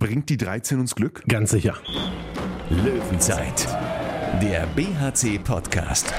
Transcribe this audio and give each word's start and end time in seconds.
Bringt 0.00 0.30
die 0.30 0.38
13 0.38 0.80
uns 0.80 0.94
Glück? 0.94 1.22
Ganz 1.28 1.50
sicher. 1.50 1.74
Löwenzeit, 2.70 3.68
der 4.40 4.66
BHC-Podcast. 4.74 6.10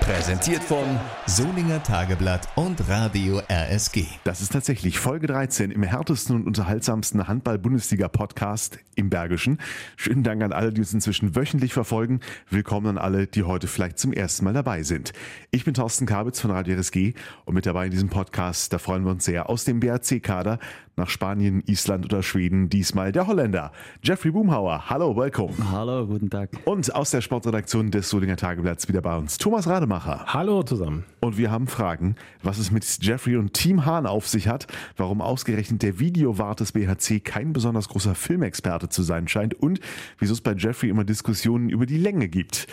Präsentiert 0.00 0.62
von 0.62 0.84
Solinger 1.24 1.82
Tageblatt 1.84 2.48
und 2.56 2.86
Radio 2.88 3.40
RSG. 3.48 4.04
Das 4.24 4.42
ist 4.42 4.52
tatsächlich 4.52 4.98
Folge 4.98 5.28
13 5.28 5.70
im 5.70 5.84
härtesten 5.84 6.34
und 6.34 6.46
unterhaltsamsten 6.48 7.26
Handball-Bundesliga-Podcast 7.26 8.80
im 8.96 9.08
Bergischen. 9.08 9.60
Schönen 9.96 10.24
Dank 10.24 10.42
an 10.42 10.52
alle, 10.52 10.72
die 10.72 10.80
uns 10.80 10.92
inzwischen 10.92 11.36
wöchentlich 11.36 11.72
verfolgen. 11.72 12.20
Willkommen 12.50 12.88
an 12.88 12.98
alle, 12.98 13.28
die 13.28 13.44
heute 13.44 13.68
vielleicht 13.68 13.98
zum 13.98 14.12
ersten 14.12 14.44
Mal 14.44 14.52
dabei 14.52 14.82
sind. 14.82 15.12
Ich 15.52 15.64
bin 15.64 15.74
Thorsten 15.74 16.06
Kabitz 16.06 16.40
von 16.40 16.50
Radio 16.50 16.76
RSG 16.76 17.14
und 17.44 17.54
mit 17.54 17.66
dabei 17.66 17.86
in 17.86 17.92
diesem 17.92 18.10
Podcast, 18.10 18.72
da 18.72 18.78
freuen 18.78 19.04
wir 19.04 19.12
uns 19.12 19.24
sehr, 19.24 19.48
aus 19.48 19.64
dem 19.64 19.80
BRC-Kader 19.80 20.58
nach 20.96 21.08
Spanien, 21.08 21.62
Island 21.66 22.04
oder 22.06 22.22
Schweden, 22.22 22.68
diesmal 22.68 23.12
der 23.12 23.26
Holländer. 23.26 23.72
Jeffrey 24.02 24.30
Boomhauer, 24.30 24.88
hallo, 24.88 25.16
welcome. 25.16 25.54
Hallo, 25.70 26.06
guten 26.06 26.30
Tag. 26.30 26.50
Und 26.64 26.94
aus 26.94 27.10
der 27.10 27.20
Sportredaktion 27.20 27.90
des 27.90 28.08
Solinger 28.08 28.36
Tageblatts 28.36 28.88
wieder 28.88 29.02
bei 29.02 29.16
uns, 29.16 29.38
Thomas 29.38 29.66
Rademacher. 29.66 30.24
Hallo 30.26 30.62
zusammen. 30.62 31.04
Und 31.20 31.38
wir 31.38 31.50
haben 31.50 31.66
Fragen, 31.66 32.16
was 32.42 32.58
es 32.58 32.70
mit 32.70 32.84
Jeffrey 33.02 33.36
und 33.36 33.52
Team 33.52 33.86
Hahn 33.86 34.06
auf 34.06 34.28
sich 34.28 34.48
hat, 34.48 34.66
warum 34.96 35.20
ausgerechnet 35.20 35.82
der 35.82 35.98
Videowart 35.98 36.60
des 36.60 36.72
BHC 36.72 37.20
kein 37.20 37.52
besonders 37.52 37.88
großer 37.88 38.14
Filmexperte 38.14 38.88
zu 38.88 39.02
sein 39.02 39.28
scheint 39.28 39.54
und 39.54 39.80
wieso 40.18 40.34
es 40.34 40.40
bei 40.40 40.52
Jeffrey 40.52 40.90
immer 40.90 41.04
Diskussionen 41.04 41.68
über 41.68 41.86
die 41.86 41.98
Länge 41.98 42.28
gibt. 42.28 42.66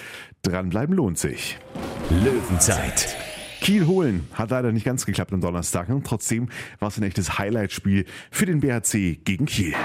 Dranbleiben 0.43 0.95
lohnt 0.95 1.17
sich. 1.17 1.57
Löwenzeit, 2.23 3.15
Kiel 3.61 3.85
holen 3.85 4.27
hat 4.33 4.49
leider 4.49 4.71
nicht 4.71 4.83
ganz 4.85 5.05
geklappt 5.05 5.31
am 5.31 5.39
Donnerstag. 5.39 5.87
Und 5.89 6.05
trotzdem 6.05 6.49
war 6.79 6.89
es 6.89 6.97
ein 6.97 7.03
echtes 7.03 7.37
Highlight-Spiel 7.37 8.05
für 8.31 8.45
den 8.47 8.59
BHC 8.59 9.19
gegen 9.23 9.45
Kiel. 9.45 9.75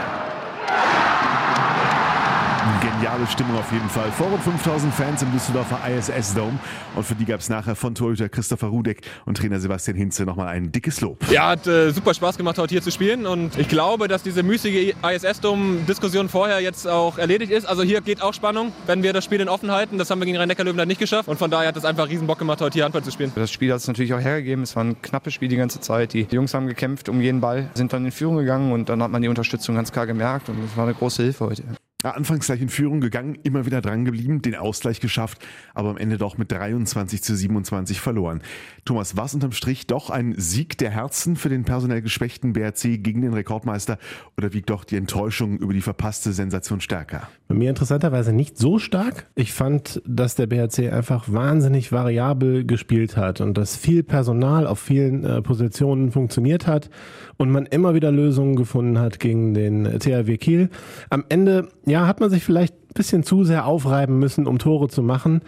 Geniale 2.87 3.27
Stimmung 3.27 3.57
auf 3.59 3.73
jeden 3.73 3.89
Fall. 3.89 4.13
Vor 4.13 4.29
rund 4.29 4.41
5000 4.45 4.95
Fans 4.95 5.21
im 5.21 5.33
Düsseldorfer 5.33 5.81
ISS 5.89 6.35
Dome. 6.35 6.57
Und 6.95 7.05
für 7.05 7.17
die 7.17 7.25
gab 7.25 7.41
es 7.41 7.49
nachher 7.49 7.75
von 7.75 7.97
Torhüter 7.97 8.29
Christopher 8.29 8.69
Rudek 8.69 9.01
und 9.25 9.37
Trainer 9.39 9.59
Sebastian 9.59 9.97
Hinze 9.97 10.23
nochmal 10.25 10.49
ein 10.49 10.71
dickes 10.71 11.01
Lob. 11.01 11.19
Ja, 11.29 11.49
hat 11.49 11.67
äh, 11.67 11.91
super 11.91 12.15
Spaß 12.15 12.37
gemacht, 12.37 12.59
heute 12.59 12.75
hier 12.75 12.83
zu 12.83 12.93
spielen. 12.93 13.27
Und 13.27 13.59
ich 13.59 13.67
glaube, 13.67 14.07
dass 14.07 14.23
diese 14.23 14.45
müßige 14.45 14.95
ISS-Dom-Diskussion 15.03 16.29
vorher 16.29 16.61
jetzt 16.61 16.87
auch 16.87 17.19
erledigt 17.19 17.51
ist. 17.51 17.67
Also 17.67 17.83
hier 17.83 18.03
geht 18.03 18.23
auch 18.23 18.33
Spannung, 18.33 18.73
wenn 18.87 19.03
wir 19.03 19.13
das 19.13 19.25
Spiel 19.25 19.41
in 19.41 19.49
offen 19.49 19.73
halten. 19.73 19.99
Das 19.99 20.09
haben 20.11 20.21
wir 20.21 20.27
gegen 20.27 20.39
Rhein-Neckar-Löwen 20.39 20.79
dann 20.79 20.89
nicht 20.89 21.01
geschafft. 21.01 21.29
Und 21.29 21.39
von 21.39 21.51
daher 21.51 21.69
hat 21.69 21.77
es 21.77 21.85
einfach 21.85 22.09
riesen 22.09 22.29
Bock 22.29 22.39
gemacht, 22.39 22.61
heute 22.61 22.75
hier 22.75 22.85
Handball 22.85 23.03
zu 23.03 23.11
spielen. 23.11 23.33
Das 23.35 23.51
Spiel 23.51 23.73
hat 23.73 23.81
es 23.81 23.89
natürlich 23.89 24.15
auch 24.15 24.21
hergegeben. 24.21 24.63
Es 24.63 24.77
war 24.77 24.85
ein 24.85 25.03
knappes 25.03 25.35
Spiel 25.35 25.49
die 25.49 25.57
ganze 25.57 25.81
Zeit. 25.81 26.13
Die 26.13 26.29
Jungs 26.31 26.55
haben 26.55 26.69
gekämpft 26.69 27.09
um 27.09 27.21
jeden 27.21 27.41
Ball, 27.41 27.69
sind 27.75 27.93
dann 27.93 28.05
in 28.05 28.13
Führung 28.13 28.37
gegangen 28.37 28.71
und 28.71 28.89
dann 28.89 29.03
hat 29.03 29.11
man 29.11 29.23
die 29.23 29.29
Unterstützung 29.29 29.75
ganz 29.75 29.91
klar 29.91 30.07
gemerkt. 30.07 30.49
Und 30.49 30.63
das 30.63 30.77
war 30.77 30.85
eine 30.85 30.95
große 30.95 31.25
Hilfe 31.25 31.47
heute. 31.47 31.65
Ja, 32.07 32.13
anfangs 32.13 32.47
gleich 32.47 32.63
in 32.63 32.69
Führung 32.69 33.01
gegangen, 33.01 33.37
immer 33.43 33.67
wieder 33.67 33.81
dran 33.81 34.05
geblieben, 34.05 34.41
den 34.41 34.55
Ausgleich 34.55 35.01
geschafft, 35.01 35.45
aber 35.75 35.91
am 35.91 35.97
Ende 35.97 36.19
doch 36.19 36.39
mit 36.39 36.53
23 36.53 37.21
zu 37.21 37.35
27 37.35 38.01
verloren. 38.01 38.43
Thomas, 38.85 39.17
war 39.17 39.25
es 39.25 39.35
unterm 39.35 39.51
Strich 39.51 39.89
doch 39.89 40.09
ein 40.09 40.33
Sieg 40.39 40.79
der 40.79 40.91
Herzen 40.91 41.35
für 41.35 41.49
den 41.49 41.65
personell 41.65 42.03
geschwächten 42.03 42.53
BRC 42.53 43.03
gegen 43.03 43.23
den 43.23 43.35
Rekordmeister 43.35 43.99
oder 44.37 44.53
wiegt 44.53 44.71
doch 44.71 44.85
die 44.85 44.95
Enttäuschung 44.95 45.59
über 45.59 45.73
die 45.73 45.81
verpasste 45.81 46.33
Sensation 46.33 46.81
stärker? 46.81 47.29
Bei 47.49 47.57
mir 47.57 47.71
interessanterweise 47.71 48.33
nicht 48.33 48.57
so 48.57 48.79
stark. 48.79 49.27
Ich 49.35 49.53
fand, 49.53 50.01
dass 50.07 50.37
der 50.37 50.47
BRC 50.47 50.93
einfach 50.93 51.25
wahnsinnig 51.27 51.91
variabel 51.91 52.65
gespielt 52.65 53.17
hat 53.17 53.41
und 53.41 53.59
dass 53.59 53.75
viel 53.75 54.05
Personal 54.05 54.69
auf 54.69 54.79
vielen 54.79 55.25
äh, 55.25 55.43
Positionen 55.43 56.13
funktioniert 56.13 56.69
hat 56.69 56.89
und 57.37 57.51
man 57.51 57.67
immer 57.67 57.95
wieder 57.95 58.11
Lösungen 58.11 58.57
gefunden 58.57 58.99
hat 58.99 59.21
gegen 59.21 59.55
den 59.55 59.85
THW 59.99 60.37
Kiel. 60.39 60.71
Am 61.11 61.25
Ende, 61.29 61.69
ja, 61.85 62.07
hat 62.07 62.21
man 62.21 62.31
sich 62.31 62.45
vielleicht 62.45 62.75
ein 62.75 62.95
bisschen 62.95 63.23
zu 63.23 63.45
sehr 63.45 63.67
aufreiben 63.67 64.19
müssen, 64.19 64.47
um 64.47 64.59
Tore 64.59 64.89
zu 64.89 65.03
machen. 65.03 65.41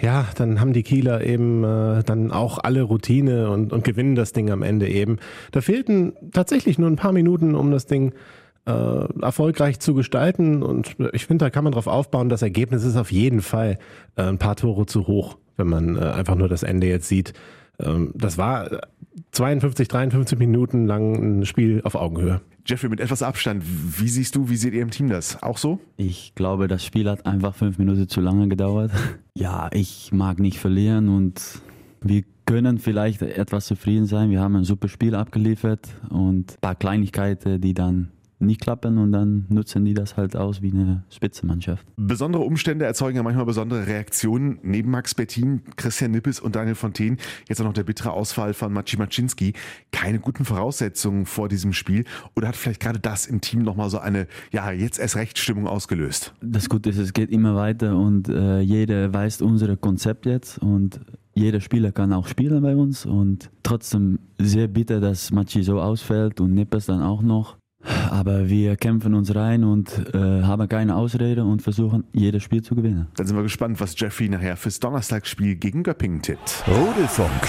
Ja, 0.00 0.26
dann 0.36 0.60
haben 0.60 0.72
die 0.72 0.82
Kieler 0.82 1.24
eben 1.24 1.62
äh, 1.62 2.02
dann 2.02 2.32
auch 2.32 2.58
alle 2.58 2.82
Routine 2.82 3.50
und, 3.50 3.72
und 3.72 3.84
gewinnen 3.84 4.16
das 4.16 4.32
Ding 4.32 4.50
am 4.50 4.62
Ende 4.62 4.88
eben. 4.88 5.18
Da 5.52 5.60
fehlten 5.60 6.14
tatsächlich 6.32 6.78
nur 6.78 6.90
ein 6.90 6.96
paar 6.96 7.12
Minuten, 7.12 7.54
um 7.54 7.70
das 7.70 7.86
Ding 7.86 8.12
äh, 8.66 9.22
erfolgreich 9.22 9.78
zu 9.78 9.94
gestalten. 9.94 10.62
Und 10.62 10.96
ich 11.12 11.26
finde, 11.26 11.44
da 11.44 11.50
kann 11.50 11.64
man 11.64 11.72
drauf 11.72 11.86
aufbauen. 11.86 12.28
Das 12.28 12.42
Ergebnis 12.42 12.84
ist 12.84 12.96
auf 12.96 13.12
jeden 13.12 13.40
Fall 13.40 13.78
äh, 14.16 14.22
ein 14.22 14.38
paar 14.38 14.56
Tore 14.56 14.86
zu 14.86 15.06
hoch, 15.06 15.36
wenn 15.56 15.68
man 15.68 15.96
äh, 15.96 16.00
einfach 16.00 16.34
nur 16.34 16.48
das 16.48 16.64
Ende 16.64 16.88
jetzt 16.88 17.06
sieht. 17.06 17.32
Ähm, 17.78 18.12
das 18.14 18.38
war 18.38 18.68
52, 19.32 19.88
53 19.88 20.38
Minuten 20.38 20.86
lang 20.86 21.40
ein 21.40 21.46
Spiel 21.46 21.80
auf 21.84 21.94
Augenhöhe. 21.94 22.40
Jeffrey, 22.66 22.88
mit 22.88 23.00
etwas 23.00 23.22
Abstand, 23.22 23.62
wie 23.64 24.08
siehst 24.08 24.34
du, 24.36 24.48
wie 24.48 24.56
seht 24.56 24.72
ihr 24.74 24.82
im 24.82 24.90
Team 24.90 25.08
das? 25.08 25.42
Auch 25.42 25.58
so? 25.58 25.80
Ich 25.96 26.34
glaube, 26.34 26.66
das 26.66 26.84
Spiel 26.84 27.08
hat 27.10 27.26
einfach 27.26 27.54
fünf 27.54 27.78
Minuten 27.78 28.08
zu 28.08 28.20
lange 28.20 28.48
gedauert. 28.48 28.90
Ja, 29.36 29.68
ich 29.72 30.12
mag 30.12 30.38
nicht 30.38 30.60
verlieren 30.60 31.08
und 31.08 31.60
wir 32.00 32.22
können 32.46 32.78
vielleicht 32.78 33.20
etwas 33.20 33.66
zufrieden 33.66 34.06
sein. 34.06 34.30
Wir 34.30 34.40
haben 34.40 34.54
ein 34.54 34.62
super 34.62 34.86
Spiel 34.86 35.16
abgeliefert 35.16 35.88
und 36.08 36.52
ein 36.52 36.60
paar 36.60 36.76
Kleinigkeiten, 36.76 37.60
die 37.60 37.74
dann 37.74 38.12
nicht 38.46 38.60
klappen 38.60 38.98
und 38.98 39.12
dann 39.12 39.46
nutzen 39.48 39.84
die 39.84 39.94
das 39.94 40.16
halt 40.16 40.36
aus 40.36 40.62
wie 40.62 40.72
eine 40.72 41.04
Spitzenmannschaft. 41.10 41.86
Besondere 41.96 42.42
Umstände 42.42 42.84
erzeugen 42.84 43.16
ja 43.16 43.22
manchmal 43.22 43.46
besondere 43.46 43.86
Reaktionen. 43.86 44.58
Neben 44.62 44.90
Max 44.90 45.14
Bettin, 45.14 45.62
Christian 45.76 46.10
Nippes 46.10 46.40
und 46.40 46.56
Daniel 46.56 46.74
Fontaine, 46.74 47.16
jetzt 47.48 47.60
auch 47.60 47.64
noch 47.64 47.72
der 47.72 47.84
bittere 47.84 48.12
Ausfall 48.12 48.54
von 48.54 48.72
Maciej 48.72 48.98
Maczynski. 48.98 49.52
Keine 49.92 50.18
guten 50.20 50.44
Voraussetzungen 50.44 51.26
vor 51.26 51.48
diesem 51.48 51.72
Spiel. 51.72 52.04
Oder 52.36 52.48
hat 52.48 52.56
vielleicht 52.56 52.80
gerade 52.80 52.98
das 52.98 53.26
im 53.26 53.40
Team 53.40 53.62
nochmal 53.62 53.90
so 53.90 53.98
eine, 53.98 54.26
ja, 54.52 54.70
jetzt 54.72 54.98
erst 54.98 55.16
recht 55.16 55.38
Stimmung 55.38 55.66
ausgelöst? 55.66 56.34
Das 56.40 56.68
Gute 56.68 56.90
ist, 56.90 56.98
es 56.98 57.12
geht 57.12 57.30
immer 57.30 57.54
weiter 57.56 57.96
und 57.96 58.28
äh, 58.28 58.60
jeder 58.60 59.12
weiß 59.12 59.42
unser 59.42 59.76
Konzept 59.76 60.26
jetzt 60.26 60.58
und 60.58 61.00
jeder 61.34 61.60
Spieler 61.60 61.90
kann 61.90 62.12
auch 62.12 62.28
spielen 62.28 62.62
bei 62.62 62.76
uns 62.76 63.06
und 63.06 63.50
trotzdem 63.62 64.20
sehr 64.38 64.68
bitter, 64.68 65.00
dass 65.00 65.32
Machi 65.32 65.62
so 65.62 65.80
ausfällt 65.80 66.40
und 66.40 66.54
Nippes 66.54 66.86
dann 66.86 67.02
auch 67.02 67.22
noch. 67.22 67.56
Aber 68.10 68.48
wir 68.48 68.76
kämpfen 68.76 69.14
uns 69.14 69.34
rein 69.34 69.64
und 69.64 70.14
äh, 70.14 70.42
haben 70.42 70.68
keine 70.68 70.96
Ausrede 70.96 71.44
und 71.44 71.62
versuchen, 71.62 72.04
jedes 72.12 72.42
Spiel 72.42 72.62
zu 72.62 72.74
gewinnen. 72.74 73.08
Dann 73.16 73.26
sind 73.26 73.36
wir 73.36 73.42
gespannt, 73.42 73.80
was 73.80 73.98
Jeffrey 73.98 74.28
nachher 74.28 74.56
fürs 74.56 74.80
Donnerstagsspiel 74.80 75.56
gegen 75.56 75.82
Göppingen 75.82 76.22
tippt. 76.22 76.64
Rudelfunk. 76.66 77.42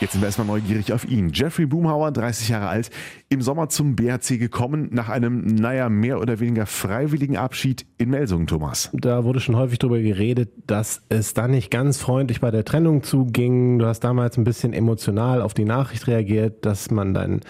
Jetzt 0.00 0.12
sind 0.12 0.22
wir 0.22 0.28
erstmal 0.28 0.46
neugierig 0.46 0.94
auf 0.94 1.06
ihn. 1.06 1.30
Jeffrey 1.34 1.66
Boomhauer, 1.66 2.10
30 2.10 2.48
Jahre 2.48 2.68
alt, 2.68 2.88
im 3.28 3.42
Sommer 3.42 3.68
zum 3.68 3.96
BHC 3.96 4.38
gekommen, 4.38 4.88
nach 4.92 5.10
einem, 5.10 5.44
naja, 5.44 5.90
mehr 5.90 6.18
oder 6.20 6.40
weniger 6.40 6.64
freiwilligen 6.64 7.36
Abschied 7.36 7.84
in 7.98 8.08
Melsungen, 8.08 8.46
Thomas. 8.46 8.88
Da 8.94 9.24
wurde 9.24 9.40
schon 9.40 9.56
häufig 9.56 9.78
darüber 9.78 10.00
geredet, 10.00 10.52
dass 10.66 11.02
es 11.10 11.34
da 11.34 11.48
nicht 11.48 11.70
ganz 11.70 11.98
freundlich 11.98 12.40
bei 12.40 12.50
der 12.50 12.64
Trennung 12.64 13.02
zuging. 13.02 13.78
Du 13.78 13.84
hast 13.84 14.00
damals 14.00 14.38
ein 14.38 14.44
bisschen 14.44 14.72
emotional 14.72 15.42
auf 15.42 15.52
die 15.52 15.66
Nachricht 15.66 16.06
reagiert, 16.06 16.64
dass 16.64 16.90
man 16.90 17.12
deinen 17.12 17.40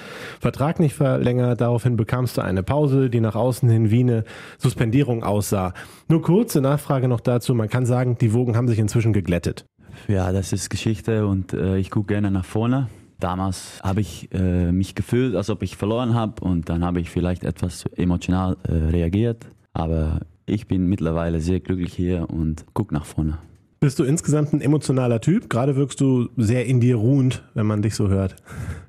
Vertrag 0.41 0.81
nicht 0.81 0.97
verlängert. 0.97 1.61
Daraufhin 1.61 1.97
bekamst 1.97 2.37
du 2.37 2.41
eine 2.41 2.65
Pause, 2.65 3.11
die 3.11 3.21
nach 3.21 3.37
außen 3.37 3.69
hin 3.69 3.93
wie 3.93 4.01
eine 4.01 4.25
Suspendierung 4.59 5.23
aussah. 5.23 5.73
Nur 6.09 6.21
kurze 6.21 6.61
Nachfrage 6.61 7.07
noch 7.07 7.21
dazu. 7.21 7.55
Man 7.55 7.69
kann 7.69 7.87
sagen, 7.87 8.19
die 8.21 8.35
Wogen 8.35 8.57
haben 8.57 8.67
sich 8.67 8.81
inzwischen 8.81 9.13
geglättet. 9.13 9.67
Ja, 10.09 10.33
das 10.33 10.53
ist 10.53 10.71
Geschichte 10.71 11.27
und 11.27 11.53
äh, 11.53 11.79
ich 11.79 11.91
gucke 11.91 12.09
gerne 12.09 12.31
nach 12.31 12.45
vorne. 12.45 12.89
Damals 13.19 13.81
habe 13.83 14.01
ich 14.01 14.33
äh, 14.33 14.73
mich 14.73 14.95
gefühlt, 14.95 15.37
als 15.37 15.51
ob 15.51 15.63
ich 15.63 15.77
verloren 15.77 16.15
habe 16.15 16.43
und 16.43 16.69
dann 16.69 16.85
habe 16.85 17.01
ich 17.01 17.11
vielleicht 17.11 17.45
etwas 17.45 17.85
emotional 17.97 18.57
äh, 18.63 18.73
reagiert. 18.73 19.47
Aber 19.73 20.21
ich 20.47 20.67
bin 20.67 20.87
mittlerweile 20.87 21.41
sehr 21.41 21.61
glücklich 21.61 21.93
hier 21.93 22.29
und 22.31 22.65
gucke 22.75 22.95
nach 22.95 23.05
vorne. 23.05 23.39
Bist 23.79 23.99
du 23.99 24.05
insgesamt 24.05 24.53
ein 24.53 24.61
emotionaler 24.61 25.21
Typ? 25.21 25.49
Gerade 25.49 25.77
wirkst 25.77 26.01
du 26.01 26.29
sehr 26.37 26.67
in 26.67 26.81
dir 26.81 26.97
ruhend, 26.97 27.43
wenn 27.55 27.67
man 27.67 27.81
dich 27.81 27.95
so 27.95 28.09
hört. 28.09 28.37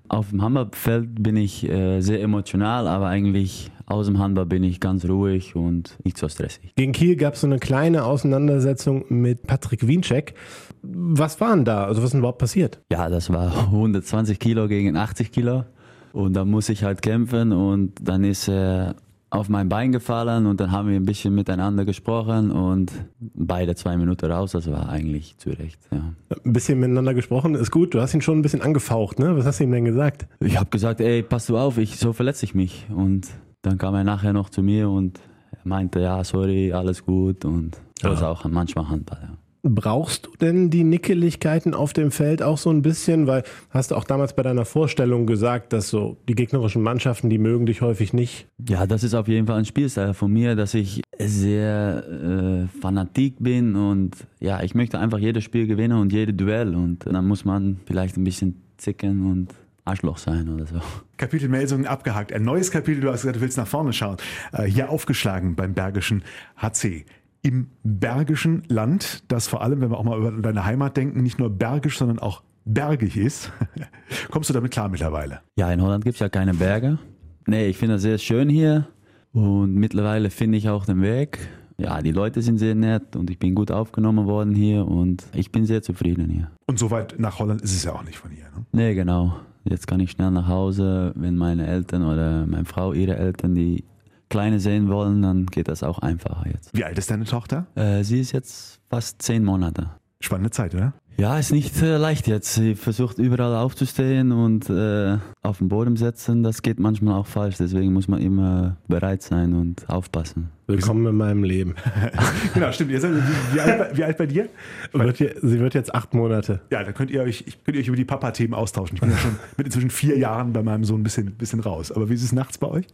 Auf 0.10 0.32
dem 0.32 0.42
Handballfeld 0.42 1.24
bin 1.24 1.38
ich 1.38 1.68
äh, 1.70 2.02
sehr 2.02 2.22
emotional, 2.22 2.88
aber 2.88 3.08
eigentlich 3.08 3.72
aus 3.92 4.08
dem 4.08 4.20
Handball 4.20 4.46
bin 4.46 4.64
ich 4.64 4.80
ganz 4.80 5.06
ruhig 5.06 5.56
und 5.56 5.98
nicht 6.04 6.18
so 6.18 6.28
stressig. 6.28 6.74
Gegen 6.76 6.92
Kiel 6.92 7.16
gab 7.16 7.36
es 7.36 7.42
so 7.42 7.48
eine 7.48 7.60
kleine 7.60 8.04
Auseinandersetzung 8.04 9.06
mit 9.10 9.46
Patrick 9.48 9.88
Wiencheck. 9.88 10.34
Was 10.82 11.40
war 11.40 11.56
denn 11.56 11.66
da? 11.66 11.86
Also 11.86 12.02
was 12.02 12.08
ist 12.08 12.12
denn 12.14 12.20
überhaupt 12.20 12.40
passiert? 12.40 12.80
Ja, 12.92 13.10
das 13.10 13.32
war 13.32 13.56
120 13.66 14.40
Kilo 14.40 14.68
gegen 14.68 14.96
80 14.96 15.32
Kilo 15.32 15.66
und 16.14 16.34
da 16.34 16.46
muss 16.46 16.70
ich 16.70 16.84
halt 16.84 17.02
kämpfen 17.02 17.52
und 17.52 17.94
dann 18.02 18.24
ist 18.24 18.48
er 18.50 18.96
auf 19.32 19.48
mein 19.48 19.70
Bein 19.70 19.94
gefallen 19.94 20.46
und 20.46 20.60
dann 20.60 20.72
haben 20.72 20.90
wir 20.90 20.98
ein 20.98 21.06
bisschen 21.06 21.34
miteinander 21.34 21.86
gesprochen 21.86 22.52
und 22.52 22.92
beide 23.20 23.76
zwei 23.76 23.96
Minuten 23.96 24.30
raus, 24.30 24.52
das 24.52 24.70
war 24.70 24.90
eigentlich 24.90 25.38
zu 25.38 25.52
Recht. 25.52 25.80
Ja. 25.90 26.14
Ein 26.44 26.54
bisschen 26.54 26.82
miteinander 26.82 27.14
gesprochen 27.14 27.56
ist 27.56 27.72
gut. 27.72 27.94
Du 27.94 28.02
hast 28.02 28.14
ihn 28.14 28.22
schon 28.22 28.40
ein 28.40 28.42
bisschen 28.42 28.62
angefaucht, 28.62 29.20
ne? 29.20 29.38
Was 29.38 29.46
hast 29.46 29.62
du 29.62 29.64
ihm 29.64 29.72
denn 29.72 29.86
gesagt? 29.86 30.28
Ich 30.42 30.60
habe 30.60 30.70
gesagt, 30.70 31.00
ey, 31.00 31.24
pass 31.24 31.48
du 31.48 31.58
auf, 31.58 31.78
ich, 31.78 31.96
so 31.96 32.12
verletze 32.12 32.44
ich 32.44 32.56
mich. 32.56 32.86
Und 32.94 33.30
dann 33.62 33.78
kam 33.78 33.94
er 33.96 34.04
nachher 34.04 34.34
noch 34.34 34.50
zu 34.50 34.62
mir 34.64 34.90
und 34.90 35.20
er 35.52 35.60
meinte, 35.68 36.00
ja, 36.00 36.24
sorry, 36.24 36.72
alles 36.74 37.06
gut 37.06 37.46
und 37.46 37.76
so 38.02 38.08
Ja. 38.08 38.14
ist 38.14 38.24
auch 38.24 38.46
manchmal 38.46 38.90
Handball. 38.90 39.20
Ja. 39.22 39.38
Brauchst 39.64 40.26
du 40.26 40.32
denn 40.42 40.72
die 40.72 40.84
Nickeligkeiten 40.84 41.76
auf 41.76 41.94
dem 41.94 42.10
Feld 42.10 42.42
auch 42.42 42.58
so 42.58 42.72
ein 42.72 42.82
bisschen? 42.82 43.28
Weil 43.28 43.44
hast 43.70 43.92
du 43.92 43.96
auch 43.96 44.06
damals 44.06 44.36
bei 44.36 44.42
deiner 44.42 44.66
Vorstellung 44.66 45.28
gesagt, 45.28 45.72
dass 45.72 45.90
so 45.90 46.18
die 46.28 46.34
gegnerischen 46.34 46.82
Mannschaften, 46.82 47.30
die 47.30 47.38
mögen 47.38 47.68
dich 47.68 47.82
häufig 47.82 48.12
nicht. 48.12 48.48
Ja, 48.68 48.88
das 48.88 49.04
ist 49.04 49.14
auf 49.14 49.28
jeden 49.28 49.46
Fall 49.46 49.60
ein 49.60 49.66
Spielstil 49.66 50.16
von 50.16 50.34
mir, 50.34 50.56
dass 50.56 50.74
ich 50.74 51.02
sehr 51.20 52.04
äh, 52.10 52.80
fanatik 52.80 53.36
bin 53.38 53.76
und 53.76 54.16
ja, 54.40 54.64
ich 54.64 54.74
möchte 54.74 54.98
einfach 54.98 55.20
jedes 55.20 55.44
Spiel 55.44 55.68
gewinnen 55.68 56.00
und 56.00 56.12
jedes 56.12 56.36
Duell 56.36 56.74
und 56.74 57.06
dann 57.06 57.28
muss 57.28 57.46
man 57.46 57.80
vielleicht 57.86 58.18
ein 58.18 58.24
bisschen 58.24 58.60
zicken 58.78 59.30
und 59.30 59.54
Arschloch 59.86 60.18
sein 60.18 60.48
oder 60.50 60.66
so. 60.66 60.82
Kapitel 61.18 61.50
Melsungen 61.50 61.88
abgehakt. 61.88 62.34
Ein 62.34 62.44
neues 62.44 62.72
Kapitel, 62.72 63.02
du 63.02 63.10
hast 63.10 63.22
gesagt, 63.22 63.38
du 63.38 63.42
willst 63.42 63.58
nach 63.58 63.68
vorne 63.68 63.94
schauen. 63.94 64.18
Äh, 64.54 64.64
hier 64.64 64.90
aufgeschlagen 64.90 65.56
beim 65.56 65.74
Bergischen 65.74 66.24
HC 66.58 67.06
im 67.44 67.68
Bergischen 67.84 68.64
Land, 68.68 69.24
das 69.28 69.48
vor 69.48 69.62
allem, 69.62 69.82
wenn 69.82 69.90
wir 69.90 69.98
auch 69.98 70.04
mal 70.04 70.18
über 70.20 70.42
deine 70.42 70.66
Heimat 70.66 70.96
denken, 70.98 71.24
nicht 71.24 71.40
nur 71.40 71.50
bergisch, 71.50 71.98
sondern 71.98 72.20
auch 72.20 72.44
bergig 72.66 73.18
ist. 73.18 73.52
Kommst 74.32 74.50
du 74.50 74.54
damit 74.54 74.72
klar 74.72 74.90
mittlerweile? 74.90 75.42
Ja, 75.58 75.72
in 75.72 75.82
Holland 75.82 76.04
gibt 76.04 76.16
es 76.16 76.20
ja 76.20 76.30
keine 76.30 76.54
Berge. 76.54 77.00
Nee, 77.48 77.68
ich 77.68 77.78
finde 77.78 77.96
das 77.96 78.04
sehr 78.04 78.20
schön 78.20 78.50
hier 78.50 78.88
und 79.34 79.74
mittlerweile 79.74 80.30
finde 80.30 80.58
ich 80.58 80.70
auch 80.70 80.86
den 80.86 81.02
Weg. 81.02 81.40
Ja, 81.78 82.02
die 82.04 82.12
Leute 82.12 82.44
sind 82.44 82.60
sehr 82.60 82.76
nett 82.76 83.16
und 83.16 83.32
ich 83.32 83.40
bin 83.40 83.56
gut 83.56 83.72
aufgenommen 83.72 84.28
worden 84.28 84.54
hier 84.54 84.88
und 84.88 85.26
ich 85.34 85.52
bin 85.52 85.66
sehr 85.66 85.82
zufrieden 85.82 86.30
hier. 86.30 86.52
Und 86.68 86.78
so 86.78 86.92
weit 86.92 87.16
nach 87.18 87.40
Holland 87.40 87.62
ist 87.62 87.76
es 87.76 87.84
ja 87.84 87.94
auch 87.94 88.04
nicht 88.04 88.20
von 88.20 88.30
hier, 88.30 88.46
ne? 88.46 88.66
Nee, 88.72 88.94
genau. 88.94 89.40
Jetzt 89.64 89.88
kann 89.88 90.00
ich 90.00 90.12
schnell 90.12 90.32
nach 90.32 90.48
Hause, 90.48 91.14
wenn 91.16 91.38
meine 91.38 91.68
Eltern 91.68 92.06
oder 92.06 92.46
meine 92.48 92.66
Frau 92.66 92.94
ihre 92.94 93.16
Eltern 93.16 93.56
die 93.56 93.84
Kleine 94.30 94.60
sehen 94.60 94.88
wollen, 94.90 95.22
dann 95.22 95.46
geht 95.46 95.68
das 95.68 95.84
auch 95.84 96.00
einfacher 96.00 96.48
jetzt. 96.50 96.74
Wie 96.74 96.86
alt 96.86 96.98
ist 96.98 97.12
deine 97.12 97.26
Tochter? 97.26 97.68
Äh, 97.76 98.04
sie 98.04 98.22
ist 98.22 98.32
jetzt 98.32 98.80
fast 98.90 99.22
zehn 99.22 99.44
Monate. 99.44 99.92
Spannende 100.22 100.52
Zeit, 100.52 100.74
oder? 100.74 100.94
Ja, 101.18 101.38
ist 101.38 101.52
nicht 101.52 101.80
äh, 101.82 101.98
leicht 101.98 102.28
jetzt. 102.28 102.56
Sie 102.56 102.74
versucht 102.74 103.20
überall 103.20 103.56
aufzustehen 103.56 104.32
und 104.32 104.70
äh, 104.70 105.18
auf 105.44 105.60
den 105.60 105.70
Boden 105.70 105.96
setzen. 105.96 106.42
Das 106.42 106.62
geht 106.64 106.80
manchmal 106.80 107.14
auch 107.14 107.28
falsch. 107.28 107.58
Deswegen 107.60 107.94
muss 107.94 108.08
man 108.08 108.22
immer 108.22 108.78
bereit 108.88 109.22
sein 109.22 109.54
und 109.54 109.88
aufpassen. 109.88 110.50
Willkommen 110.66 111.06
in 111.06 111.16
meinem 111.16 111.44
Leben. 111.44 111.76
genau, 112.54 112.72
stimmt. 112.72 112.92
Ihr 112.92 113.02
seid, 113.02 113.12
wie, 113.14 113.56
wie, 113.56 113.60
alt, 113.60 113.98
wie 113.98 114.04
alt 114.04 114.18
bei 114.18 114.26
dir? 114.26 114.50
Wird 114.94 115.18
hier, 115.18 115.36
sie 115.42 115.60
wird 115.60 115.74
jetzt 115.74 115.94
acht 115.94 116.14
Monate. 116.14 116.62
Ja, 116.72 116.84
da 116.84 116.92
könnt 116.92 117.12
ihr 117.12 117.22
euch, 117.22 117.46
könnt 117.66 117.76
ihr 117.76 117.82
euch 117.82 117.88
über 117.88 117.98
die 117.98 118.06
Papa-Themen 118.06 118.54
austauschen. 118.54 118.96
Ich 118.96 119.02
bin 119.02 119.12
ja 119.12 119.18
schon 119.18 119.36
mit 119.58 119.68
inzwischen 119.68 119.90
vier 119.92 120.18
Jahren 120.18 120.54
bei 120.54 120.64
meinem 120.64 120.86
Sohn 120.86 121.02
ein 121.02 121.04
bisschen, 121.04 121.32
bisschen 121.34 121.60
raus. 121.60 121.92
Aber 121.92 122.10
wie 122.10 122.14
ist 122.14 122.24
es 122.24 122.32
nachts 122.32 122.58
bei 122.58 122.68
euch? 122.68 122.88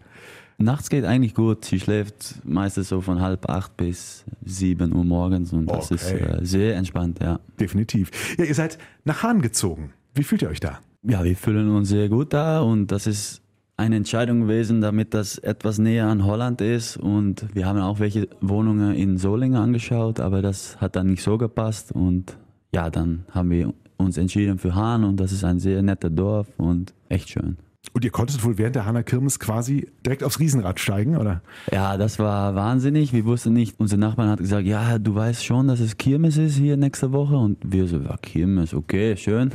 Nachts 0.59 0.89
geht 0.89 1.05
eigentlich 1.05 1.35
gut. 1.35 1.65
Sie 1.65 1.79
schläft 1.79 2.41
meistens 2.43 2.89
so 2.89 3.01
von 3.01 3.21
halb 3.21 3.47
acht 3.47 3.77
bis 3.77 4.25
sieben 4.43 4.93
Uhr 4.93 5.03
morgens 5.03 5.53
und 5.53 5.67
das 5.69 5.91
okay. 5.91 5.95
ist 5.95 6.11
äh, 6.11 6.39
sehr 6.41 6.75
entspannt, 6.75 7.19
ja. 7.21 7.39
Definitiv. 7.59 8.09
Ja, 8.37 8.45
ihr 8.45 8.55
seid 8.55 8.79
nach 9.05 9.21
Hahn 9.21 9.41
gezogen. 9.41 9.93
Wie 10.15 10.23
fühlt 10.23 10.41
ihr 10.41 10.49
euch 10.49 10.59
da? 10.59 10.79
Ja, 11.03 11.23
wir 11.23 11.35
fühlen 11.35 11.69
uns 11.69 11.89
sehr 11.89 12.09
gut 12.09 12.33
da 12.33 12.61
und 12.61 12.87
das 12.87 13.05
ist 13.05 13.41
eine 13.77 13.97
Entscheidung 13.97 14.41
gewesen, 14.41 14.81
damit 14.81 15.13
das 15.13 15.37
etwas 15.37 15.77
näher 15.77 16.07
an 16.07 16.25
Holland 16.25 16.61
ist 16.61 16.97
und 16.97 17.45
wir 17.53 17.67
haben 17.67 17.79
auch 17.79 17.99
welche 17.99 18.27
Wohnungen 18.41 18.95
in 18.95 19.19
Solingen 19.19 19.61
angeschaut, 19.61 20.19
aber 20.19 20.41
das 20.41 20.81
hat 20.81 20.95
dann 20.95 21.05
nicht 21.07 21.21
so 21.21 21.37
gepasst 21.37 21.91
und 21.91 22.35
ja, 22.73 22.89
dann 22.89 23.25
haben 23.29 23.51
wir 23.51 23.73
uns 23.97 24.17
entschieden 24.17 24.57
für 24.57 24.73
Hahn 24.73 25.03
und 25.03 25.19
das 25.19 25.31
ist 25.31 25.43
ein 25.43 25.59
sehr 25.59 25.83
netter 25.83 26.09
Dorf 26.09 26.47
und 26.57 26.95
echt 27.09 27.29
schön. 27.29 27.57
Und 27.93 28.05
ihr 28.05 28.11
konntet 28.11 28.43
wohl 28.43 28.57
während 28.57 28.75
der 28.75 28.85
Hanna 28.85 29.03
Kirmes 29.03 29.39
quasi 29.39 29.87
direkt 30.05 30.23
aufs 30.23 30.39
Riesenrad 30.39 30.79
steigen, 30.79 31.17
oder? 31.17 31.41
Ja, 31.71 31.97
das 31.97 32.19
war 32.19 32.55
wahnsinnig. 32.55 33.13
Wir 33.13 33.25
wussten 33.25 33.53
nicht, 33.53 33.79
unser 33.79 33.97
Nachbarn 33.97 34.29
hat 34.29 34.39
gesagt, 34.39 34.67
ja, 34.67 34.99
du 34.99 35.15
weißt 35.15 35.43
schon, 35.43 35.67
dass 35.67 35.79
es 35.79 35.97
Kirmes 35.97 36.37
ist 36.37 36.57
hier 36.57 36.77
nächste 36.77 37.11
Woche. 37.11 37.37
Und 37.37 37.57
wir 37.63 37.87
so, 37.87 37.97
ja, 37.99 38.17
Kirmes, 38.17 38.73
okay, 38.73 39.15
schön. 39.17 39.51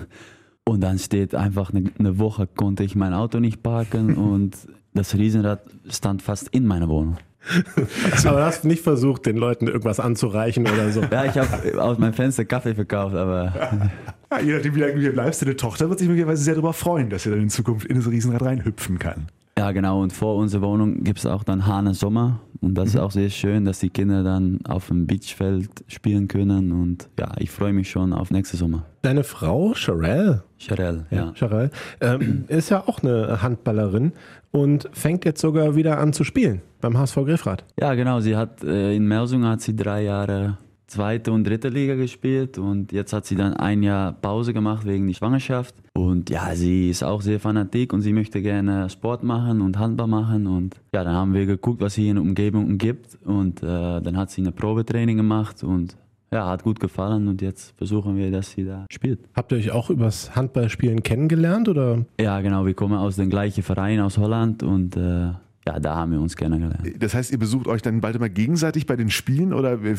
Und 0.64 0.80
dann 0.80 0.98
steht 0.98 1.34
einfach 1.34 1.72
eine, 1.72 1.90
eine 1.98 2.18
Woche, 2.18 2.46
konnte 2.46 2.84
ich 2.84 2.94
mein 2.94 3.14
Auto 3.14 3.40
nicht 3.40 3.62
parken 3.62 4.14
und 4.16 4.56
das 4.94 5.14
Riesenrad 5.14 5.62
stand 5.88 6.22
fast 6.22 6.48
in 6.48 6.66
meiner 6.66 6.88
Wohnung. 6.88 7.16
aber 8.24 8.38
du 8.38 8.44
hast 8.44 8.64
nicht 8.64 8.82
versucht, 8.82 9.26
den 9.26 9.36
Leuten 9.36 9.66
irgendwas 9.66 10.00
anzureichen 10.00 10.66
oder 10.66 10.90
so. 10.90 11.02
Ja, 11.02 11.24
ich 11.24 11.36
habe 11.36 11.82
aus 11.82 11.98
meinem 11.98 12.14
Fenster 12.14 12.44
Kaffee 12.44 12.74
verkauft, 12.74 13.14
aber. 13.14 13.52
Ja, 14.32 14.40
je 14.40 14.54
nachdem, 14.54 14.74
wie 14.74 14.80
lange 14.80 14.94
du 14.94 15.00
hier 15.00 15.12
bleibst, 15.12 15.42
deine 15.42 15.56
Tochter 15.56 15.90
wird 15.90 15.98
sich 15.98 16.08
möglicherweise 16.08 16.42
sehr 16.42 16.54
darüber 16.54 16.72
freuen, 16.72 17.10
dass 17.10 17.24
sie 17.24 17.28
dann 17.28 17.42
in 17.42 17.50
Zukunft 17.50 17.86
in 17.86 17.96
das 17.96 18.08
Riesenrad 18.08 18.40
reinhüpfen 18.40 18.98
kann. 18.98 19.26
Ja, 19.58 19.72
genau. 19.72 20.00
Und 20.00 20.14
vor 20.14 20.36
unserer 20.36 20.62
Wohnung 20.62 21.04
gibt 21.04 21.18
es 21.18 21.26
auch 21.26 21.44
dann 21.44 21.66
Hane 21.66 21.92
Sommer. 21.92 22.40
Und 22.62 22.74
das 22.74 22.90
mhm. 22.90 22.94
ist 22.94 23.00
auch 23.00 23.10
sehr 23.10 23.28
schön, 23.28 23.64
dass 23.64 23.80
die 23.80 23.90
Kinder 23.90 24.22
dann 24.22 24.60
auf 24.64 24.86
dem 24.86 25.06
Beachfeld 25.06 25.84
spielen 25.88 26.28
können. 26.28 26.72
Und 26.72 27.08
ja, 27.18 27.32
ich 27.38 27.50
freue 27.50 27.72
mich 27.72 27.90
schon 27.90 28.12
auf 28.12 28.30
nächsten 28.30 28.56
Sommer. 28.56 28.86
Deine 29.02 29.24
Frau, 29.24 29.74
Sharel? 29.74 30.44
Sharel, 30.58 31.06
ja. 31.10 31.32
Sharel, 31.34 31.70
ähm, 32.00 32.44
ist 32.46 32.70
ja 32.70 32.86
auch 32.86 33.02
eine 33.02 33.42
Handballerin 33.42 34.12
und 34.52 34.88
fängt 34.92 35.24
jetzt 35.24 35.40
sogar 35.40 35.74
wieder 35.74 35.98
an 35.98 36.12
zu 36.12 36.22
spielen 36.22 36.62
beim 36.80 36.96
HSV 36.96 37.16
Griffrad. 37.16 37.64
Ja, 37.80 37.94
genau. 37.94 38.20
Sie 38.20 38.36
hat 38.36 38.62
äh, 38.62 38.94
in 38.94 39.06
Melsungen 39.06 39.48
hat 39.48 39.60
sie 39.60 39.74
drei 39.74 40.04
Jahre 40.04 40.58
zweite 40.92 41.32
und 41.32 41.44
dritte 41.44 41.68
Liga 41.68 41.94
gespielt 41.94 42.58
und 42.58 42.92
jetzt 42.92 43.12
hat 43.12 43.26
sie 43.26 43.34
dann 43.34 43.54
ein 43.54 43.82
Jahr 43.82 44.12
Pause 44.12 44.52
gemacht 44.52 44.86
wegen 44.86 45.06
der 45.06 45.14
Schwangerschaft. 45.14 45.74
Und 45.94 46.30
ja, 46.30 46.54
sie 46.54 46.90
ist 46.90 47.02
auch 47.02 47.22
sehr 47.22 47.40
fanatik 47.40 47.92
und 47.92 48.02
sie 48.02 48.12
möchte 48.12 48.40
gerne 48.40 48.88
Sport 48.88 49.22
machen 49.22 49.60
und 49.60 49.78
Handball 49.78 50.06
machen. 50.06 50.46
Und 50.46 50.76
ja, 50.94 51.04
dann 51.04 51.14
haben 51.14 51.34
wir 51.34 51.46
geguckt, 51.46 51.80
was 51.80 51.94
hier 51.94 52.10
in 52.10 52.16
der 52.16 52.22
Umgebung 52.22 52.78
gibt. 52.78 53.18
Und 53.24 53.62
äh, 53.62 54.00
dann 54.00 54.16
hat 54.16 54.30
sie 54.30 54.42
eine 54.42 54.52
Probetraining 54.52 55.16
gemacht 55.16 55.64
und 55.64 55.96
ja, 56.32 56.48
hat 56.48 56.62
gut 56.62 56.80
gefallen 56.80 57.28
und 57.28 57.42
jetzt 57.42 57.76
versuchen 57.76 58.16
wir, 58.16 58.30
dass 58.30 58.52
sie 58.52 58.64
da 58.64 58.86
spielt. 58.90 59.20
Habt 59.34 59.52
ihr 59.52 59.58
euch 59.58 59.70
auch 59.70 59.90
übers 59.90 60.34
Handballspielen 60.34 61.02
kennengelernt 61.02 61.68
oder? 61.68 62.06
Ja, 62.18 62.40
genau. 62.40 62.64
Wir 62.64 62.74
kommen 62.74 62.96
aus 62.96 63.16
dem 63.16 63.28
gleichen 63.28 63.62
Verein 63.62 64.00
aus 64.00 64.16
Holland 64.16 64.62
und 64.62 64.96
äh, 64.96 65.32
ja, 65.66 65.78
da 65.78 65.94
haben 65.94 66.12
wir 66.12 66.20
uns 66.20 66.36
kennengelernt. 66.36 66.82
Das 66.98 67.14
heißt, 67.14 67.30
ihr 67.30 67.38
besucht 67.38 67.68
euch 67.68 67.82
dann 67.82 68.00
bald 68.00 68.16
immer 68.16 68.28
gegenseitig 68.28 68.86
bei 68.86 68.96
den 68.96 69.10
Spielen 69.10 69.52
oder 69.52 69.82
wie, 69.84 69.94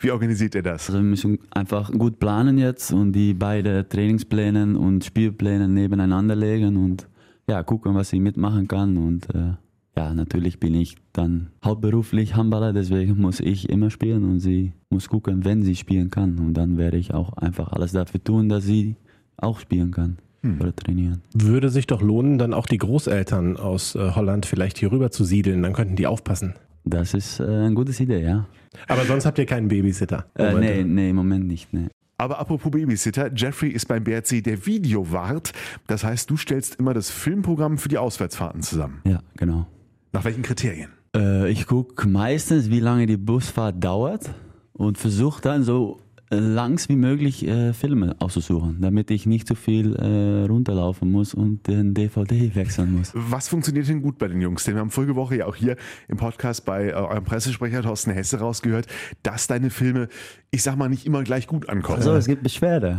wie 0.00 0.10
organisiert 0.10 0.54
ihr 0.54 0.62
das? 0.62 0.88
Also 0.88 1.00
wir 1.00 1.08
müssen 1.08 1.38
einfach 1.50 1.90
gut 1.90 2.20
planen 2.20 2.58
jetzt 2.58 2.92
und 2.92 3.12
die 3.12 3.34
beiden 3.34 3.88
Trainingspläne 3.88 4.78
und 4.78 5.04
Spielpläne 5.04 5.68
nebeneinander 5.68 6.36
legen 6.36 6.76
und 6.76 7.08
ja, 7.48 7.62
gucken, 7.62 7.94
was 7.94 8.12
ich 8.12 8.20
mitmachen 8.20 8.68
kann 8.68 8.96
und 8.96 9.34
äh, 9.34 9.54
ja, 9.96 10.14
natürlich 10.14 10.60
bin 10.60 10.74
ich 10.74 10.96
dann 11.12 11.48
hauptberuflich 11.64 12.36
Handballer, 12.36 12.72
deswegen 12.72 13.16
muss 13.20 13.40
ich 13.40 13.68
immer 13.68 13.90
spielen 13.90 14.24
und 14.24 14.38
sie 14.38 14.72
muss 14.90 15.08
gucken, 15.08 15.44
wenn 15.44 15.62
sie 15.62 15.74
spielen 15.74 16.10
kann 16.10 16.38
und 16.38 16.54
dann 16.54 16.78
werde 16.78 16.98
ich 16.98 17.12
auch 17.12 17.32
einfach 17.32 17.72
alles 17.72 17.92
dafür 17.92 18.22
tun, 18.22 18.48
dass 18.48 18.64
sie 18.64 18.96
auch 19.36 19.58
spielen 19.58 19.90
kann 19.90 20.18
hm. 20.42 20.60
oder 20.60 20.74
trainieren. 20.74 21.22
Würde 21.34 21.70
sich 21.70 21.86
doch 21.86 22.02
lohnen, 22.02 22.38
dann 22.38 22.54
auch 22.54 22.66
die 22.66 22.78
Großeltern 22.78 23.56
aus 23.56 23.94
äh, 23.94 24.12
Holland 24.14 24.46
vielleicht 24.46 24.78
hier 24.78 24.92
rüber 24.92 25.10
zu 25.10 25.24
siedeln, 25.24 25.62
dann 25.62 25.72
könnten 25.72 25.96
die 25.96 26.06
aufpassen. 26.06 26.54
Das 26.84 27.14
ist 27.14 27.40
äh, 27.40 27.44
eine 27.44 27.74
gute 27.74 28.02
Idee, 28.02 28.22
ja. 28.22 28.46
Aber 28.86 29.04
sonst 29.04 29.26
habt 29.26 29.38
ihr 29.38 29.46
keinen 29.46 29.68
Babysitter? 29.68 30.26
Äh, 30.34 30.54
nee, 30.54 30.84
nee, 30.84 31.10
im 31.10 31.16
Moment 31.16 31.46
nicht, 31.46 31.72
nee. 31.72 31.88
Aber 32.20 32.40
apropos 32.40 32.72
Babysitter, 32.72 33.30
Jeffrey 33.32 33.70
ist 33.70 33.86
beim 33.86 34.02
BRC 34.02 34.42
der 34.42 34.66
Videowart. 34.66 35.52
Das 35.86 36.02
heißt, 36.02 36.28
du 36.28 36.36
stellst 36.36 36.76
immer 36.76 36.92
das 36.92 37.10
Filmprogramm 37.10 37.78
für 37.78 37.88
die 37.88 37.98
Auswärtsfahrten 37.98 38.62
zusammen. 38.62 39.00
Ja, 39.04 39.20
genau. 39.36 39.66
Nach 40.12 40.24
welchen 40.24 40.42
Kriterien? 40.42 40.90
Äh, 41.14 41.48
ich 41.50 41.66
gucke 41.66 42.08
meistens, 42.08 42.70
wie 42.70 42.80
lange 42.80 43.06
die 43.06 43.16
Busfahrt 43.16 43.82
dauert 43.82 44.30
und 44.72 44.98
versuche 44.98 45.40
dann 45.40 45.62
so 45.62 46.00
langs 46.30 46.88
wie 46.88 46.96
möglich 46.96 47.46
äh, 47.46 47.72
Filme 47.72 48.16
auszusuchen, 48.18 48.78
damit 48.80 49.10
ich 49.10 49.26
nicht 49.26 49.46
zu 49.46 49.54
so 49.54 49.60
viel 49.60 49.96
äh, 49.96 50.46
runterlaufen 50.46 51.10
muss 51.10 51.34
und 51.34 51.66
den 51.66 51.94
DVD 51.94 52.54
wechseln 52.54 52.92
muss. 52.92 53.12
Was 53.14 53.48
funktioniert 53.48 53.88
denn 53.88 54.02
gut 54.02 54.18
bei 54.18 54.28
den 54.28 54.40
Jungs? 54.40 54.64
Denn 54.64 54.74
wir 54.74 54.80
haben 54.80 54.90
vorige 54.90 55.16
Woche 55.16 55.36
ja 55.36 55.46
auch 55.46 55.56
hier 55.56 55.76
im 56.08 56.16
Podcast 56.16 56.64
bei 56.64 56.88
äh, 56.88 56.92
eurem 56.92 57.24
Pressesprecher 57.24 57.82
Thorsten 57.82 58.10
Hesse 58.10 58.38
rausgehört, 58.38 58.86
dass 59.22 59.46
deine 59.46 59.70
Filme, 59.70 60.08
ich 60.50 60.62
sag 60.62 60.76
mal, 60.76 60.88
nicht 60.88 61.06
immer 61.06 61.22
gleich 61.22 61.46
gut 61.46 61.68
ankommen. 61.68 61.98
Also 61.98 62.14
es 62.14 62.26
gibt 62.26 62.42
Beschwerde. 62.42 62.98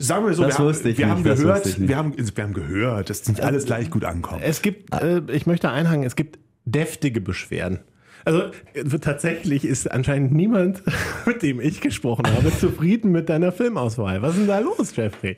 Sagen 0.00 0.26
wir 0.26 0.34
so, 0.34 0.44
das 0.44 0.58
wir, 0.58 1.08
haben, 1.08 1.24
wir 1.24 1.32
haben 1.32 1.36
gehört, 1.36 1.88
wir 1.88 1.96
haben, 1.96 2.14
wir 2.16 2.44
haben 2.44 2.54
gehört, 2.54 3.10
dass 3.10 3.26
nicht 3.28 3.40
alles 3.40 3.64
gleich 3.64 3.90
gut 3.90 4.04
ankommt. 4.04 4.42
Es 4.44 4.62
gibt, 4.62 4.94
äh, 4.94 5.22
ich 5.32 5.46
möchte 5.46 5.70
einhangen, 5.70 6.04
es 6.04 6.14
gibt 6.14 6.38
deftige 6.64 7.20
Beschwerden. 7.20 7.80
Also 8.24 8.98
tatsächlich 9.00 9.64
ist 9.64 9.90
anscheinend 9.90 10.32
niemand, 10.32 10.82
mit 11.26 11.42
dem 11.42 11.60
ich 11.60 11.80
gesprochen 11.80 12.26
habe, 12.26 12.50
zufrieden 12.56 13.12
mit 13.12 13.28
deiner 13.28 13.52
Filmauswahl. 13.52 14.22
Was 14.22 14.32
ist 14.32 14.40
denn 14.40 14.48
da 14.48 14.58
los, 14.58 14.94
Jeffrey? 14.94 15.36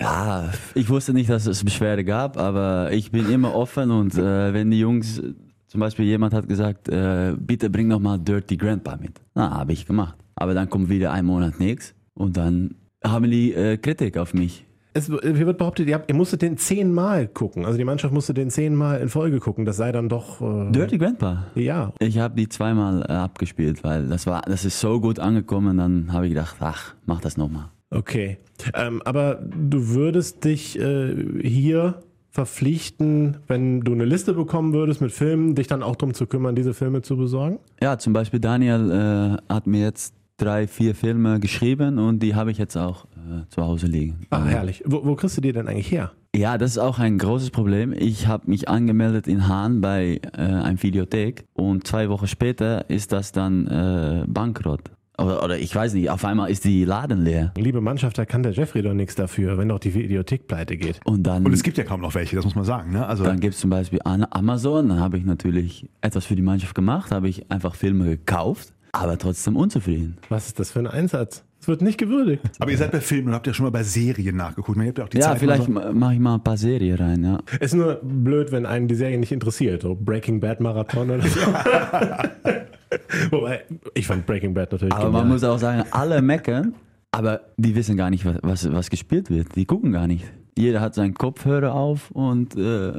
Ja, 0.00 0.50
ich 0.74 0.88
wusste 0.88 1.12
nicht, 1.12 1.30
dass 1.30 1.46
es 1.46 1.64
Beschwerde 1.64 2.04
gab, 2.04 2.36
aber 2.36 2.92
ich 2.92 3.10
bin 3.10 3.30
immer 3.30 3.54
offen 3.54 3.90
und 3.90 4.14
äh, 4.14 4.52
wenn 4.52 4.70
die 4.70 4.78
Jungs, 4.78 5.20
zum 5.66 5.80
Beispiel 5.80 6.04
jemand 6.04 6.34
hat 6.34 6.48
gesagt, 6.48 6.88
äh, 6.88 7.34
bitte 7.38 7.70
bring 7.70 7.88
noch 7.88 8.00
mal 8.00 8.18
Dirty 8.18 8.56
Grandpa 8.56 8.96
mit. 8.96 9.20
Na, 9.34 9.50
habe 9.50 9.72
ich 9.72 9.86
gemacht. 9.86 10.16
Aber 10.34 10.54
dann 10.54 10.68
kommt 10.68 10.88
wieder 10.88 11.12
ein 11.12 11.24
Monat 11.24 11.58
nichts 11.58 11.94
und 12.14 12.36
dann 12.36 12.74
haben 13.04 13.30
die 13.30 13.52
äh, 13.52 13.76
Kritik 13.76 14.16
auf 14.16 14.34
mich. 14.34 14.64
Es 14.94 15.06
hier 15.06 15.46
wird 15.46 15.58
behauptet, 15.58 15.88
ihr, 15.88 15.94
habt, 15.94 16.10
ihr 16.10 16.14
musstet 16.14 16.42
den 16.42 16.58
zehnmal 16.58 17.26
gucken. 17.26 17.64
Also 17.64 17.78
die 17.78 17.84
Mannschaft 17.84 18.12
musste 18.12 18.34
den 18.34 18.50
zehnmal 18.50 19.00
in 19.00 19.08
Folge 19.08 19.40
gucken. 19.40 19.64
Das 19.64 19.78
sei 19.78 19.90
dann 19.90 20.08
doch. 20.08 20.40
Äh, 20.40 20.70
Dirty 20.70 20.98
Grandpa. 20.98 21.46
Ja. 21.54 21.92
Ich 21.98 22.18
habe 22.18 22.34
die 22.34 22.48
zweimal 22.48 23.02
äh, 23.08 23.12
abgespielt, 23.12 23.82
weil 23.84 24.08
das 24.08 24.26
war, 24.26 24.42
das 24.42 24.64
ist 24.64 24.80
so 24.80 25.00
gut 25.00 25.18
angekommen. 25.18 25.78
Dann 25.78 26.12
habe 26.12 26.26
ich 26.26 26.32
gedacht, 26.32 26.56
ach, 26.60 26.94
mach 27.06 27.20
das 27.20 27.36
nochmal. 27.36 27.70
Okay. 27.90 28.38
Ähm, 28.74 29.02
aber 29.04 29.36
du 29.42 29.88
würdest 29.88 30.44
dich 30.44 30.78
äh, 30.78 31.14
hier 31.42 32.02
verpflichten, 32.30 33.38
wenn 33.46 33.82
du 33.82 33.92
eine 33.92 34.06
Liste 34.06 34.32
bekommen 34.32 34.72
würdest 34.72 35.02
mit 35.02 35.12
Filmen, 35.12 35.54
dich 35.54 35.66
dann 35.66 35.82
auch 35.82 35.96
darum 35.96 36.14
zu 36.14 36.26
kümmern, 36.26 36.54
diese 36.54 36.72
Filme 36.72 37.02
zu 37.02 37.16
besorgen? 37.16 37.58
Ja, 37.82 37.98
zum 37.98 38.14
Beispiel 38.14 38.40
Daniel 38.40 39.38
äh, 39.48 39.52
hat 39.52 39.66
mir 39.66 39.82
jetzt 39.82 40.14
drei, 40.42 40.66
vier 40.66 40.94
Filme 40.94 41.40
geschrieben 41.40 41.98
und 41.98 42.20
die 42.20 42.34
habe 42.34 42.50
ich 42.50 42.58
jetzt 42.58 42.76
auch 42.76 43.04
äh, 43.04 43.48
zu 43.48 43.62
Hause 43.62 43.86
liegen. 43.86 44.26
Ah, 44.30 44.44
herrlich. 44.44 44.82
Wo, 44.84 45.04
wo 45.04 45.14
kriegst 45.14 45.36
du 45.36 45.40
die 45.40 45.52
denn 45.52 45.68
eigentlich 45.68 45.90
her? 45.90 46.12
Ja, 46.34 46.58
das 46.58 46.72
ist 46.72 46.78
auch 46.78 46.98
ein 46.98 47.18
großes 47.18 47.50
Problem. 47.50 47.94
Ich 47.96 48.26
habe 48.26 48.50
mich 48.50 48.68
angemeldet 48.68 49.28
in 49.28 49.48
Hahn 49.48 49.80
bei 49.80 50.20
äh, 50.32 50.40
einer 50.40 50.82
Videothek 50.82 51.44
und 51.52 51.86
zwei 51.86 52.08
Wochen 52.08 52.26
später 52.26 52.88
ist 52.88 53.12
das 53.12 53.32
dann 53.32 53.66
äh, 53.66 54.24
bankrott. 54.26 54.90
Oder, 55.18 55.44
oder 55.44 55.58
ich 55.58 55.74
weiß 55.74 55.92
nicht, 55.94 56.10
auf 56.10 56.24
einmal 56.24 56.50
ist 56.50 56.64
die 56.64 56.84
Laden 56.84 57.22
leer. 57.22 57.52
Liebe 57.56 57.80
Mannschaft, 57.80 58.16
da 58.16 58.24
kann 58.24 58.42
der 58.42 58.52
Jeffrey 58.52 58.82
doch 58.82 58.94
nichts 58.94 59.14
dafür, 59.14 59.58
wenn 59.58 59.68
doch 59.68 59.78
die 59.78 59.94
Videothek 59.94 60.48
pleite 60.48 60.76
geht. 60.76 61.00
Und 61.04 61.22
dann, 61.24 61.44
Und 61.44 61.52
es 61.52 61.62
gibt 61.62 61.76
ja 61.76 61.84
kaum 61.84 62.00
noch 62.00 62.14
welche, 62.14 62.34
das 62.34 62.44
muss 62.44 62.54
man 62.54 62.64
sagen. 62.64 62.92
Ne? 62.92 63.06
Also 63.06 63.22
dann 63.22 63.38
gibt 63.38 63.54
es 63.54 63.60
zum 63.60 63.70
Beispiel 63.70 64.00
Amazon, 64.02 64.88
dann 64.88 65.00
habe 65.00 65.18
ich 65.18 65.24
natürlich 65.24 65.88
etwas 66.00 66.24
für 66.24 66.34
die 66.34 66.42
Mannschaft 66.42 66.74
gemacht, 66.74 67.12
habe 67.12 67.28
ich 67.28 67.50
einfach 67.50 67.74
Filme 67.74 68.06
gekauft, 68.06 68.72
aber 68.92 69.18
trotzdem 69.18 69.56
unzufrieden. 69.56 70.18
Was 70.28 70.46
ist 70.48 70.58
das 70.60 70.70
für 70.70 70.78
ein 70.80 70.86
Einsatz? 70.86 71.44
Es 71.60 71.68
wird 71.68 71.80
nicht 71.80 71.96
gewürdigt. 71.98 72.42
Aber 72.58 72.70
ihr 72.72 72.76
seid 72.78 72.90
bei 72.90 73.00
Filmen 73.00 73.28
und 73.28 73.34
habt 73.34 73.46
ja 73.46 73.54
schon 73.54 73.64
mal 73.64 73.70
bei 73.70 73.84
Serien 73.84 74.36
nachgeguckt. 74.36 74.76
Ihr 74.78 74.86
habt 74.88 74.98
ja 74.98 75.04
auch 75.04 75.08
die 75.08 75.18
Ja, 75.18 75.24
Zeit 75.28 75.38
vielleicht 75.38 75.64
so. 75.64 75.70
mache 75.70 76.14
ich 76.14 76.18
mal 76.20 76.34
ein 76.34 76.42
paar 76.42 76.56
Serien 76.56 76.96
rein, 76.96 77.22
ja. 77.24 77.38
Ist 77.60 77.74
nur 77.74 78.00
blöd, 78.02 78.50
wenn 78.50 78.66
einen 78.66 78.88
die 78.88 78.96
Serie 78.96 79.16
nicht 79.18 79.30
interessiert. 79.30 79.82
So 79.82 79.94
Breaking 79.94 80.40
Bad 80.40 80.60
Marathon 80.60 81.08
oder 81.10 81.22
so. 81.22 81.40
Wobei, 83.30 83.62
ich 83.94 84.06
fand 84.06 84.26
Breaking 84.26 84.54
Bad 84.54 84.72
natürlich 84.72 84.92
Aber 84.94 85.04
man 85.04 85.12
genial. 85.22 85.28
muss 85.28 85.44
auch 85.44 85.58
sagen, 85.58 85.84
alle 85.92 86.20
meckern, 86.20 86.74
aber 87.12 87.40
die 87.56 87.74
wissen 87.74 87.96
gar 87.96 88.10
nicht, 88.10 88.24
was, 88.24 88.36
was, 88.42 88.72
was 88.72 88.90
gespielt 88.90 89.30
wird. 89.30 89.54
Die 89.54 89.64
gucken 89.64 89.92
gar 89.92 90.06
nicht. 90.06 90.24
Jeder 90.58 90.80
hat 90.80 90.94
seinen 90.94 91.14
Kopfhörer 91.14 91.74
auf 91.74 92.10
und 92.10 92.56
äh, 92.56 92.92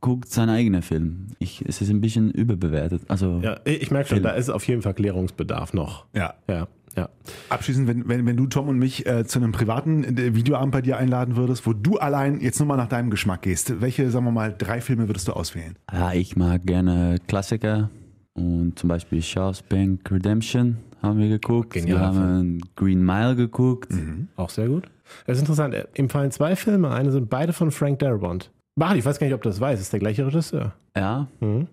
guckt 0.00 0.28
seinen 0.30 0.50
eigenen 0.50 0.82
Film. 0.82 1.26
Ich, 1.38 1.62
es 1.66 1.80
ist 1.82 1.90
ein 1.90 2.00
bisschen 2.00 2.30
überbewertet. 2.30 3.02
Also, 3.08 3.40
Ja, 3.42 3.58
ich 3.64 3.90
merke 3.90 4.08
schon, 4.08 4.16
Film. 4.16 4.24
da 4.24 4.30
ist 4.30 4.48
auf 4.48 4.66
jeden 4.66 4.82
Fall 4.82 4.94
Klärungsbedarf 4.94 5.72
noch. 5.74 6.06
Ja. 6.14 6.34
Ja, 6.48 6.68
ja. 6.96 7.08
Abschließend, 7.50 7.86
wenn, 7.86 8.08
wenn, 8.08 8.26
wenn 8.26 8.36
du 8.36 8.46
Tom 8.46 8.68
und 8.68 8.78
mich 8.78 9.06
äh, 9.06 9.24
zu 9.26 9.38
einem 9.38 9.52
privaten 9.52 10.04
äh, 10.16 10.34
Videoabend 10.34 10.72
bei 10.72 10.82
dir 10.82 10.96
einladen 10.96 11.36
würdest, 11.36 11.66
wo 11.66 11.72
du 11.72 11.98
allein 11.98 12.40
jetzt 12.40 12.58
nur 12.58 12.66
mal 12.66 12.76
nach 12.76 12.88
deinem 12.88 13.10
Geschmack 13.10 13.42
gehst, 13.42 13.80
welche, 13.80 14.10
sagen 14.10 14.24
wir 14.24 14.32
mal, 14.32 14.54
drei 14.56 14.80
Filme 14.80 15.08
würdest 15.08 15.28
du 15.28 15.32
auswählen? 15.32 15.76
ja, 15.92 16.12
ich 16.12 16.36
mag 16.36 16.64
gerne 16.66 17.16
Klassiker 17.28 17.90
und 18.34 18.78
zum 18.78 18.88
Beispiel 18.88 19.22
Shawshank 19.22 20.10
Redemption 20.10 20.78
haben 21.02 21.18
wir 21.18 21.28
geguckt. 21.28 21.74
Genialer 21.74 22.12
wir 22.14 22.20
haben 22.20 22.60
Green 22.76 23.04
Mile 23.04 23.36
geguckt. 23.36 23.92
Auch 24.36 24.50
sehr 24.50 24.68
gut. 24.68 24.84
Das 25.26 25.36
ist 25.36 25.42
interessant. 25.42 25.74
Ihm 25.96 26.08
fallen 26.08 26.30
zwei 26.30 26.56
Filme. 26.56 26.90
Eine 26.90 27.10
sind 27.10 27.30
beide 27.30 27.52
von 27.52 27.70
Frank 27.70 27.98
Darabont. 28.00 28.50
Bach, 28.80 28.94
ich 28.94 29.04
weiß 29.04 29.18
gar 29.18 29.26
nicht, 29.26 29.34
ob 29.34 29.42
du 29.42 29.48
das 29.48 29.60
weißt. 29.60 29.80
Ist 29.80 29.92
der 29.92 30.00
gleiche 30.00 30.26
Regisseur. 30.26 30.72
Ja, 30.96 31.28
Mhm. 31.40 31.68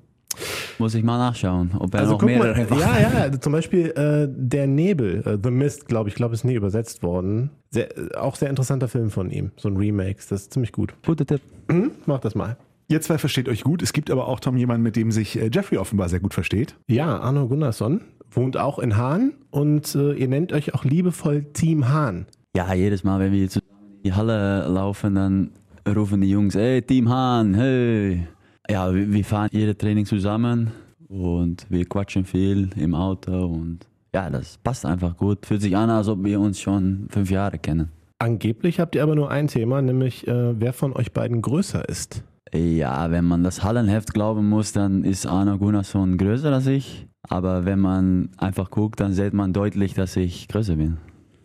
muss 0.78 0.94
ich 0.94 1.04
mal 1.04 1.18
nachschauen, 1.18 1.72
ob 1.80 1.94
er 1.96 2.02
Also 2.02 2.12
noch 2.14 2.20
guck 2.20 2.30
mal, 2.30 2.54
mehrere 2.54 2.68
macht. 2.70 2.80
ja, 2.82 3.26
ja, 3.28 3.40
zum 3.40 3.54
Beispiel 3.54 3.88
äh, 3.92 4.28
Der 4.32 4.68
Nebel, 4.68 5.24
äh, 5.26 5.38
The 5.42 5.50
Mist, 5.50 5.88
glaube 5.88 6.10
ich, 6.10 6.16
glaube 6.16 6.36
ist 6.36 6.44
nie 6.44 6.54
übersetzt 6.54 7.02
worden. 7.02 7.50
Sehr, 7.72 7.98
äh, 7.98 8.14
auch 8.16 8.36
sehr 8.36 8.50
interessanter 8.50 8.88
Film 8.88 9.10
von 9.10 9.32
ihm, 9.32 9.52
so 9.56 9.70
ein 9.70 9.78
Remake, 9.78 10.18
das 10.18 10.42
ist 10.44 10.54
ziemlich 10.54 10.72
gut. 10.72 10.94
Guter 11.06 11.26
Tipp. 11.26 11.42
Mhm, 11.70 11.92
mach 12.06 12.20
das 12.20 12.36
mal. 12.36 12.58
Ihr 12.90 13.02
zwei 13.02 13.18
versteht 13.18 13.50
euch 13.50 13.64
gut. 13.64 13.82
Es 13.82 13.92
gibt 13.94 14.12
aber 14.12 14.28
auch, 14.28 14.40
Tom, 14.40 14.56
jemanden, 14.56 14.84
mit 14.84 14.96
dem 14.96 15.12
sich 15.12 15.38
äh, 15.42 15.50
Jeffrey 15.52 15.78
offenbar 15.78 16.10
sehr 16.10 16.20
gut 16.20 16.34
versteht. 16.34 16.76
Ja, 16.88 17.18
Arno 17.20 17.48
Gunnarsson 17.48 18.02
wohnt 18.30 18.58
auch 18.58 18.80
in 18.80 18.96
Hahn 18.98 19.34
und 19.50 19.96
äh, 19.96 20.14
ihr 20.14 20.28
nennt 20.28 20.54
euch 20.54 20.74
auch 20.76 20.84
liebevoll 20.86 21.44
Team 21.54 21.90
Hahn. 21.90 22.28
Ja, 22.56 22.74
jedes 22.74 23.04
Mal, 23.04 23.20
wenn 23.20 23.32
wir 23.34 23.48
zusammen 23.50 23.72
in 23.98 24.04
die 24.04 24.14
Halle 24.14 24.68
laufen, 24.68 25.16
dann 25.16 25.52
rufen 25.96 26.22
die 26.22 26.30
Jungs, 26.30 26.56
hey 26.56 26.82
Team 26.82 27.10
Hahn, 27.10 27.54
hey. 27.54 28.28
Ja, 28.70 28.94
wir, 28.94 29.24
fahren 29.24 29.50
jede 29.52 29.78
Training 29.78 30.06
zusammen 30.06 30.72
und 31.08 31.66
wir 31.70 31.86
quatschen 31.86 32.26
viel 32.26 32.70
im 32.76 32.94
Auto 32.94 33.46
und 33.46 33.88
ja, 34.14 34.30
das 34.30 34.58
passt 34.58 34.86
einfach 34.86 35.16
gut. 35.16 35.46
Fühlt 35.46 35.62
sich 35.62 35.76
an, 35.78 35.90
als 35.90 36.08
ob 36.08 36.24
wir 36.24 36.40
uns 36.40 36.60
schon 36.60 37.08
fünf 37.10 37.32
Jahre 37.32 37.60
kennen. 37.60 37.92
Angeblich 38.20 38.80
habt 38.80 38.96
ihr 38.96 39.04
aber 39.04 39.16
nur 39.16 39.30
ein 39.30 39.48
Thema, 39.48 39.82
nämlich 39.82 40.28
äh, 40.28 40.60
wer 40.60 40.74
von 40.74 40.94
euch 40.94 41.14
beiden 41.14 41.42
größer 41.42 41.88
ist. 41.88 42.24
Ja, 42.54 43.12
wenn 43.12 43.26
man 43.26 43.44
das 43.44 43.64
Hallenheft 43.64 44.14
glauben 44.14 44.50
muss, 44.50 44.74
dann 44.74 45.04
ist 45.04 45.26
Arno 45.26 45.58
Gunnarsson 45.58 46.18
größer 46.18 46.52
als 46.52 46.68
ich. 46.68 47.08
Aber 47.30 47.66
wenn 47.66 47.80
man 47.80 48.30
einfach 48.38 48.72
guckt, 48.72 49.00
dann 49.00 49.14
sieht 49.14 49.34
man 49.34 49.54
deutlich, 49.54 49.94
dass 49.94 50.16
ich 50.16 50.48
größer 50.48 50.78
bin. 50.78 50.98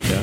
Ja? 0.02 0.20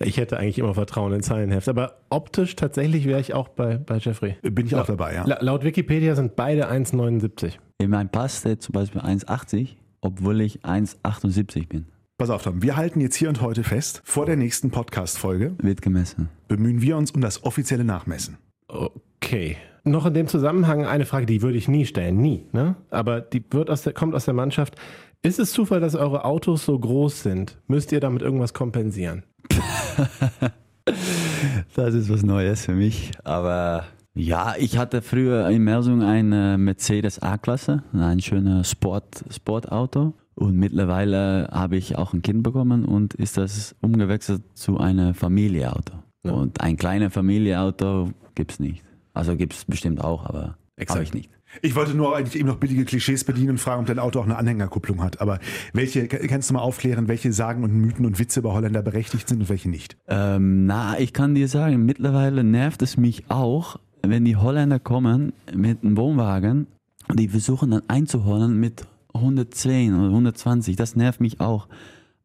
Ich 0.00 0.16
hätte 0.16 0.38
eigentlich 0.38 0.58
immer 0.58 0.74
Vertrauen 0.74 1.12
in 1.12 1.22
Zeilenheft, 1.22 1.68
aber 1.68 2.00
optisch 2.10 2.56
tatsächlich 2.56 3.04
wäre 3.06 3.20
ich 3.20 3.34
auch 3.34 3.48
bei, 3.48 3.78
bei 3.78 3.98
Jeffrey. 3.98 4.36
Bin 4.42 4.66
ich 4.66 4.74
auch 4.74 4.86
dabei, 4.86 5.14
ja. 5.14 5.24
La 5.24 5.38
laut 5.40 5.64
Wikipedia 5.64 6.14
sind 6.14 6.36
beide 6.36 6.70
1,79. 6.70 7.54
In 7.78 7.90
meinem 7.90 8.08
Pass 8.08 8.38
steht 8.38 8.62
zum 8.62 8.72
Beispiel 8.72 9.00
1,80, 9.00 9.76
obwohl 10.00 10.40
ich 10.40 10.64
1,78 10.64 11.68
bin. 11.68 11.86
Pass 12.18 12.30
auf, 12.30 12.42
Tom. 12.42 12.62
Wir 12.62 12.76
halten 12.76 13.00
jetzt 13.00 13.14
hier 13.14 13.28
und 13.28 13.40
heute 13.40 13.62
fest, 13.62 14.02
vor 14.04 14.26
der 14.26 14.34
nächsten 14.36 14.70
Podcast-Folge 14.70 15.54
Wird 15.62 15.82
gemessen. 15.82 16.28
bemühen 16.48 16.82
wir 16.82 16.96
uns 16.96 17.12
um 17.12 17.20
das 17.20 17.44
offizielle 17.44 17.84
Nachmessen. 17.84 18.38
Okay. 18.66 19.56
Noch 19.84 20.04
in 20.04 20.14
dem 20.14 20.26
Zusammenhang 20.26 20.84
eine 20.84 21.06
Frage, 21.06 21.26
die 21.26 21.42
würde 21.42 21.56
ich 21.56 21.68
nie 21.68 21.86
stellen, 21.86 22.16
nie. 22.16 22.44
Ne? 22.52 22.74
Aber 22.90 23.20
die 23.20 23.42
wird 23.50 23.70
aus 23.70 23.82
der, 23.82 23.92
kommt 23.92 24.16
aus 24.16 24.24
der 24.24 24.34
Mannschaft. 24.34 24.74
Ist 25.22 25.38
es 25.38 25.52
Zufall, 25.52 25.80
dass 25.80 25.94
eure 25.94 26.24
Autos 26.24 26.64
so 26.64 26.78
groß 26.78 27.22
sind? 27.22 27.58
Müsst 27.68 27.92
ihr 27.92 28.00
damit 28.00 28.22
irgendwas 28.22 28.52
kompensieren? 28.52 29.22
Das 31.74 31.94
ist 31.94 32.10
was 32.10 32.22
Neues 32.22 32.64
für 32.64 32.72
mich. 32.72 33.12
Aber 33.24 33.84
ja, 34.14 34.54
ich 34.58 34.78
hatte 34.78 35.02
früher 35.02 35.48
in 35.48 35.62
Melsung 35.62 36.02
ein 36.02 36.30
Mercedes 36.62 37.20
A-Klasse, 37.20 37.82
ein 37.92 38.20
schönes 38.20 38.70
Sport, 38.70 39.24
Sportauto. 39.30 40.14
Und 40.34 40.56
mittlerweile 40.56 41.48
habe 41.50 41.76
ich 41.76 41.96
auch 41.96 42.12
ein 42.12 42.22
Kind 42.22 42.42
bekommen 42.42 42.84
und 42.84 43.14
ist 43.14 43.36
das 43.36 43.74
umgewechselt 43.80 44.42
zu 44.54 44.78
einem 44.78 45.14
Familienauto. 45.14 45.94
Ja. 46.24 46.32
Und 46.32 46.60
ein 46.60 46.76
kleines 46.76 47.12
Familienauto 47.12 48.10
gibt 48.34 48.52
es 48.52 48.60
nicht. 48.60 48.84
Also 49.14 49.36
gibt 49.36 49.52
es 49.52 49.64
bestimmt 49.64 50.02
auch, 50.02 50.24
aber 50.24 50.56
habe 50.88 51.02
ich 51.02 51.12
nicht. 51.12 51.30
Ich 51.62 51.74
wollte 51.74 51.94
nur 51.94 52.16
eigentlich 52.16 52.36
eben 52.36 52.48
noch 52.48 52.56
billige 52.58 52.84
Klischees 52.84 53.24
bedienen 53.24 53.50
und 53.50 53.58
fragen, 53.58 53.80
ob 53.80 53.86
dein 53.86 53.98
Auto 53.98 54.20
auch 54.20 54.24
eine 54.24 54.36
Anhängerkupplung 54.36 55.02
hat. 55.02 55.20
Aber 55.20 55.40
welche, 55.72 56.06
kannst 56.06 56.50
du 56.50 56.54
mal 56.54 56.60
aufklären, 56.60 57.08
welche 57.08 57.32
Sagen 57.32 57.64
und 57.64 57.72
Mythen 57.72 58.04
und 58.06 58.18
Witze 58.18 58.40
über 58.40 58.52
Holländer 58.52 58.82
berechtigt 58.82 59.28
sind 59.28 59.40
und 59.40 59.48
welche 59.48 59.68
nicht? 59.68 59.96
Ähm, 60.06 60.66
na, 60.66 60.98
ich 60.98 61.12
kann 61.12 61.34
dir 61.34 61.48
sagen, 61.48 61.84
mittlerweile 61.84 62.44
nervt 62.44 62.82
es 62.82 62.96
mich 62.96 63.24
auch, 63.30 63.78
wenn 64.02 64.24
die 64.24 64.36
Holländer 64.36 64.78
kommen 64.78 65.32
mit 65.54 65.82
einem 65.82 65.96
Wohnwagen 65.96 66.66
und 67.08 67.18
die 67.18 67.28
versuchen 67.28 67.70
dann 67.70 67.82
einzuholen 67.88 68.58
mit 68.60 68.86
110 69.14 69.94
oder 69.94 70.08
120. 70.08 70.76
Das 70.76 70.96
nervt 70.96 71.20
mich 71.20 71.40
auch. 71.40 71.68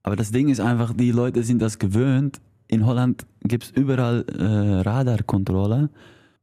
Aber 0.03 0.15
das 0.17 0.31
Ding 0.31 0.49
ist 0.49 0.59
einfach, 0.59 0.93
die 0.93 1.11
Leute 1.11 1.43
sind 1.43 1.61
das 1.61 1.79
gewöhnt. 1.79 2.41
In 2.67 2.85
Holland 2.85 3.25
gibt 3.41 3.63
es 3.63 3.71
überall 3.71 4.25
äh, 4.27 4.87
Radarkontrolle 4.87 5.89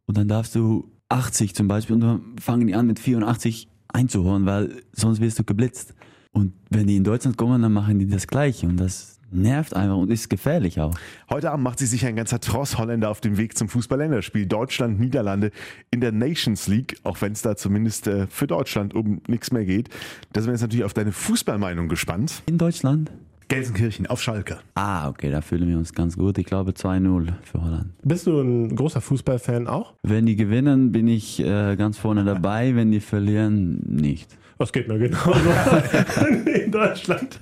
und 0.07 0.17
dann 0.17 0.29
darfst 0.29 0.55
du 0.55 0.91
80 1.11 1.55
zum 1.55 1.69
Beispiel 1.69 1.95
und 1.95 2.01
dann 2.01 2.23
fangen 2.41 2.67
die 2.67 2.75
an 2.75 2.87
mit 2.87 2.99
84 2.99 3.69
einzuholen, 3.89 4.47
weil 4.47 4.83
sonst 4.93 5.21
wirst 5.21 5.39
du 5.39 5.45
geblitzt. 5.45 5.95
Und 6.33 6.53
wenn 6.71 6.87
die 6.87 6.97
in 6.97 7.05
Deutschland 7.05 7.37
kommen, 7.37 7.61
dann 7.61 7.73
machen 7.73 7.99
die 7.99 8.07
das 8.07 8.27
Gleiche 8.27 8.67
und 8.67 8.79
das 8.79 9.19
nervt 9.33 9.75
einfach 9.75 9.97
und 9.97 10.11
ist 10.11 10.29
gefährlich 10.29 10.81
auch. 10.81 10.95
Heute 11.29 11.51
Abend 11.51 11.65
macht 11.65 11.79
sich 11.79 11.91
sicher 11.91 12.09
ein 12.09 12.17
ganzer 12.17 12.41
Tross 12.41 12.79
Holländer 12.79 13.11
auf 13.11 13.21
dem 13.21 13.37
Weg 13.37 13.57
zum 13.57 13.69
Fußball-Länderspiel 13.69 14.47
Deutschland, 14.47 14.99
Niederlande 14.99 15.51
in 15.91 16.01
der 16.01 16.13
Nations 16.13 16.67
League, 16.67 16.97
auch 17.05 17.21
wenn 17.21 17.33
es 17.33 17.43
da 17.43 17.57
zumindest 17.57 18.07
äh, 18.07 18.27
für 18.27 18.47
Deutschland 18.47 18.95
um 18.95 19.21
nichts 19.29 19.53
mehr 19.53 19.65
geht. 19.65 19.89
Da 20.33 20.41
sind 20.41 20.49
wir 20.49 20.55
jetzt 20.55 20.63
natürlich 20.63 20.85
auf 20.85 20.95
deine 20.95 21.13
Fußballmeinung 21.13 21.89
gespannt. 21.89 22.43
In 22.47 22.59
Deutschland? 22.59 23.11
Gelsenkirchen 23.51 24.07
auf 24.07 24.23
Schalke. 24.23 24.61
Ah, 24.77 25.09
okay, 25.09 25.29
da 25.29 25.41
fühlen 25.41 25.69
wir 25.69 25.77
uns 25.77 25.93
ganz 25.93 26.17
gut. 26.17 26.39
Ich 26.39 26.47
glaube 26.47 26.71
2-0 26.71 27.33
für 27.43 27.61
Holland. 27.61 27.87
Bist 28.03 28.29
du 28.29 28.41
ein 28.41 28.77
großer 28.77 29.01
Fußballfan 29.01 29.67
auch? 29.67 29.95
Wenn 30.05 30.25
die 30.25 30.37
gewinnen, 30.37 30.93
bin 30.93 31.09
ich 31.09 31.41
äh, 31.41 31.75
ganz 31.75 31.99
vorne 31.99 32.25
dabei. 32.25 32.77
Wenn 32.77 32.93
die 32.93 33.01
verlieren, 33.01 33.81
nicht. 33.87 34.39
Das 34.59 34.73
geht 34.73 34.87
mir 34.87 34.99
genauso 34.99 35.33
in 36.47 36.71
Deutschland. 36.71 37.41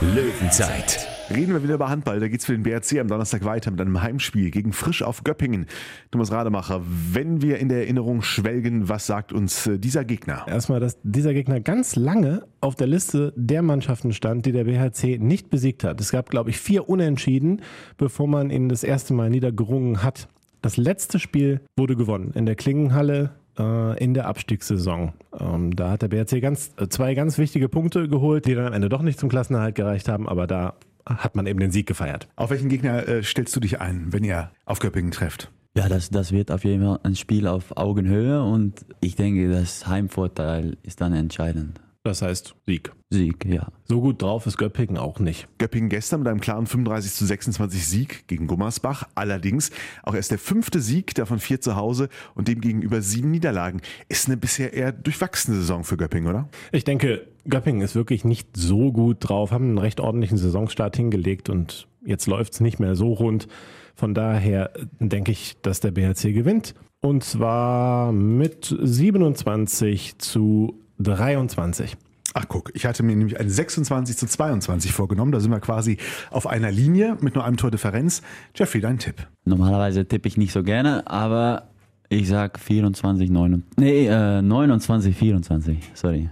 Löwenzeit, 0.00 1.08
Reden 1.30 1.54
wir 1.54 1.62
wieder 1.62 1.74
über 1.74 1.88
Handball. 1.88 2.20
Da 2.20 2.28
geht 2.28 2.40
es 2.40 2.46
für 2.46 2.52
den 2.52 2.62
BRC 2.62 3.00
am 3.00 3.08
Donnerstag 3.08 3.44
weiter 3.44 3.70
mit 3.70 3.80
einem 3.80 4.02
Heimspiel 4.02 4.50
gegen 4.50 4.74
Frisch 4.74 5.02
auf 5.02 5.24
Göppingen. 5.24 5.66
Thomas 6.10 6.30
Rademacher, 6.30 6.82
wenn 6.84 7.40
wir 7.40 7.58
in 7.58 7.70
der 7.70 7.78
Erinnerung 7.78 8.20
schwelgen, 8.20 8.90
was 8.90 9.06
sagt 9.06 9.32
uns 9.32 9.66
äh, 9.66 9.78
dieser 9.78 10.04
Gegner? 10.04 10.44
Erstmal, 10.46 10.80
dass 10.80 10.98
dieser 11.02 11.32
Gegner 11.32 11.60
ganz 11.60 11.96
lange 11.96 12.42
auf 12.60 12.74
der 12.74 12.88
Liste 12.88 13.32
der 13.36 13.62
Mannschaften 13.62 14.12
stand, 14.12 14.44
die 14.44 14.52
der 14.52 14.64
BHC 14.64 15.18
nicht 15.18 15.48
besiegt 15.48 15.82
hat. 15.82 15.98
Es 15.98 16.12
gab, 16.12 16.28
glaube 16.28 16.50
ich, 16.50 16.58
vier 16.58 16.90
Unentschieden, 16.90 17.62
bevor 17.96 18.28
man 18.28 18.50
ihn 18.50 18.68
das 18.68 18.84
erste 18.84 19.14
Mal 19.14 19.30
niedergerungen 19.30 20.02
hat. 20.02 20.28
Das 20.60 20.76
letzte 20.76 21.18
Spiel 21.18 21.62
wurde 21.76 21.96
gewonnen 21.96 22.32
in 22.34 22.44
der 22.44 22.54
Klingenhalle 22.54 23.30
äh, 23.58 24.02
in 24.02 24.12
der 24.12 24.26
Abstiegssaison. 24.26 25.14
Ähm, 25.38 25.74
da 25.74 25.90
hat 25.90 26.02
der 26.02 26.08
BRC 26.08 26.42
ganz, 26.42 26.72
äh, 26.76 26.88
zwei 26.88 27.14
ganz 27.14 27.38
wichtige 27.38 27.70
Punkte 27.70 28.08
geholt, 28.08 28.44
die 28.46 28.54
dann 28.54 28.66
am 28.66 28.72
Ende 28.74 28.90
doch 28.90 29.02
nicht 29.02 29.18
zum 29.18 29.30
Klassenerhalt 29.30 29.74
gereicht 29.74 30.08
haben, 30.08 30.28
aber 30.28 30.46
da 30.46 30.74
hat 31.06 31.36
man 31.36 31.46
eben 31.46 31.60
den 31.60 31.70
Sieg 31.70 31.86
gefeiert. 31.86 32.28
Auf 32.36 32.50
welchen 32.50 32.68
Gegner 32.68 33.06
äh, 33.08 33.22
stellst 33.22 33.54
du 33.54 33.60
dich 33.60 33.80
ein, 33.80 34.12
wenn 34.12 34.24
ihr 34.24 34.50
auf 34.64 34.78
Göppingen 34.78 35.10
trefft? 35.10 35.50
Ja, 35.76 35.88
das, 35.88 36.10
das 36.10 36.30
wird 36.30 36.50
auf 36.52 36.64
jeden 36.64 36.84
Fall 36.84 37.00
ein 37.02 37.16
Spiel 37.16 37.48
auf 37.48 37.76
Augenhöhe 37.76 38.42
und 38.42 38.84
ich 39.00 39.16
denke, 39.16 39.50
das 39.50 39.88
Heimvorteil 39.88 40.76
ist 40.82 41.00
dann 41.00 41.12
entscheidend. 41.12 41.80
Das 42.04 42.20
heißt 42.20 42.54
Sieg. 42.66 42.92
Sieg, 43.08 43.46
ja. 43.46 43.68
So 43.86 44.02
gut 44.02 44.20
drauf 44.20 44.46
ist 44.46 44.58
Göppingen 44.58 44.98
auch 44.98 45.20
nicht. 45.20 45.48
Göppingen 45.56 45.88
gestern 45.88 46.20
mit 46.20 46.28
einem 46.28 46.40
klaren 46.40 46.66
35 46.66 47.12
zu 47.14 47.24
26 47.24 47.86
Sieg 47.86 48.28
gegen 48.28 48.46
Gummersbach. 48.46 49.08
Allerdings 49.14 49.70
auch 50.02 50.14
erst 50.14 50.30
der 50.30 50.38
fünfte 50.38 50.80
Sieg, 50.80 51.14
davon 51.14 51.38
vier 51.38 51.62
zu 51.62 51.76
Hause 51.76 52.10
und 52.34 52.46
dem 52.46 52.60
gegenüber 52.60 53.00
sieben 53.00 53.30
Niederlagen. 53.30 53.80
Ist 54.10 54.26
eine 54.26 54.36
bisher 54.36 54.74
eher 54.74 54.92
durchwachsene 54.92 55.56
Saison 55.56 55.82
für 55.82 55.96
Göppingen, 55.96 56.28
oder? 56.28 56.48
Ich 56.72 56.84
denke, 56.84 57.26
Göppingen 57.48 57.82
ist 57.82 57.94
wirklich 57.94 58.24
nicht 58.24 58.48
so 58.56 58.92
gut 58.92 59.18
drauf, 59.20 59.50
haben 59.50 59.64
einen 59.64 59.78
recht 59.78 60.00
ordentlichen 60.00 60.38
Saisonstart 60.38 60.96
hingelegt 60.96 61.50
und 61.50 61.86
jetzt 62.04 62.26
läuft 62.26 62.54
es 62.54 62.60
nicht 62.60 62.80
mehr 62.80 62.94
so 62.94 63.12
rund. 63.12 63.48
Von 63.94 64.14
daher 64.14 64.70
denke 64.98 65.32
ich, 65.32 65.56
dass 65.62 65.80
der 65.80 65.92
BHC 65.92 66.32
gewinnt. 66.32 66.74
Und 67.00 67.22
zwar 67.22 68.12
mit 68.12 68.74
27 68.80 70.18
zu 70.18 70.80
23. 70.98 71.96
Ach 72.36 72.46
guck, 72.48 72.72
ich 72.74 72.84
hatte 72.84 73.04
mir 73.04 73.14
nämlich 73.14 73.38
ein 73.38 73.48
26 73.48 74.16
zu 74.16 74.26
22 74.26 74.92
vorgenommen. 74.92 75.30
Da 75.30 75.38
sind 75.38 75.52
wir 75.52 75.60
quasi 75.60 75.98
auf 76.30 76.48
einer 76.48 76.72
Linie 76.72 77.16
mit 77.20 77.36
nur 77.36 77.44
einem 77.44 77.56
Tor 77.56 77.70
Differenz. 77.70 78.22
Jeffrey, 78.56 78.80
dein 78.80 78.98
Tipp? 78.98 79.28
Normalerweise 79.44 80.04
tippe 80.06 80.26
ich 80.26 80.36
nicht 80.36 80.52
so 80.52 80.64
gerne, 80.64 81.06
aber 81.06 81.68
ich 82.08 82.28
sag 82.28 82.58
24, 82.58 83.30
29, 83.30 83.76
nee, 83.76 84.06
äh, 84.06 84.42
29, 84.42 85.16
24, 85.16 85.78
sorry. 85.94 86.28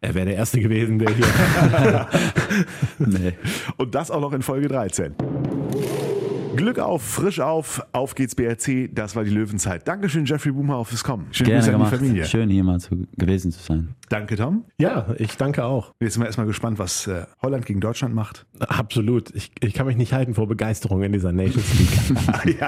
Er 0.00 0.14
wäre 0.14 0.26
der 0.26 0.36
Erste 0.36 0.60
gewesen, 0.60 0.98
der 0.98 1.10
hier. 1.14 2.08
Nee. 2.98 3.32
Und 3.76 3.94
das 3.94 4.10
auch 4.10 4.20
noch 4.20 4.32
in 4.32 4.42
Folge 4.42 4.68
13. 4.68 5.14
Glück 6.54 6.78
auf, 6.78 7.02
frisch 7.02 7.38
auf, 7.40 7.84
auf 7.92 8.14
geht's 8.14 8.34
BRC. 8.34 8.88
Das 8.94 9.14
war 9.14 9.24
die 9.24 9.30
Löwenzeit. 9.30 9.86
Dankeschön, 9.86 10.24
Jeffrey 10.24 10.52
Boomhauer, 10.52 10.86
fürs 10.86 11.04
Kommen. 11.04 11.26
Schöne 11.30 11.50
Gerne 11.50 11.60
Grüße 11.60 11.74
an 11.74 11.80
die 11.80 11.84
gemacht. 11.84 11.96
Familie. 11.98 12.24
Schön 12.24 12.48
hier 12.48 12.64
mal 12.64 12.80
zu, 12.80 13.06
gewesen 13.18 13.52
zu 13.52 13.62
sein. 13.62 13.94
Danke, 14.08 14.36
Tom. 14.36 14.64
ja, 14.78 15.06
ich 15.18 15.36
danke 15.36 15.64
auch. 15.64 15.92
Jetzt 16.00 16.14
sind 16.14 16.22
wir 16.22 16.26
erstmal 16.26 16.46
gespannt, 16.46 16.78
was 16.78 17.06
äh, 17.08 17.24
Holland 17.42 17.66
gegen 17.66 17.80
Deutschland 17.80 18.14
macht. 18.14 18.46
Absolut. 18.58 19.34
Ich, 19.34 19.50
ich 19.60 19.74
kann 19.74 19.86
mich 19.86 19.96
nicht 19.98 20.14
halten 20.14 20.34
vor 20.34 20.48
Begeisterung 20.48 21.02
in 21.02 21.12
dieser 21.12 21.32
Nations 21.32 21.66
League. 22.44 22.62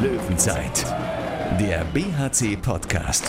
Löwenzeit, 0.00 0.86
der 1.58 1.84
BHC-Podcast. 1.92 3.28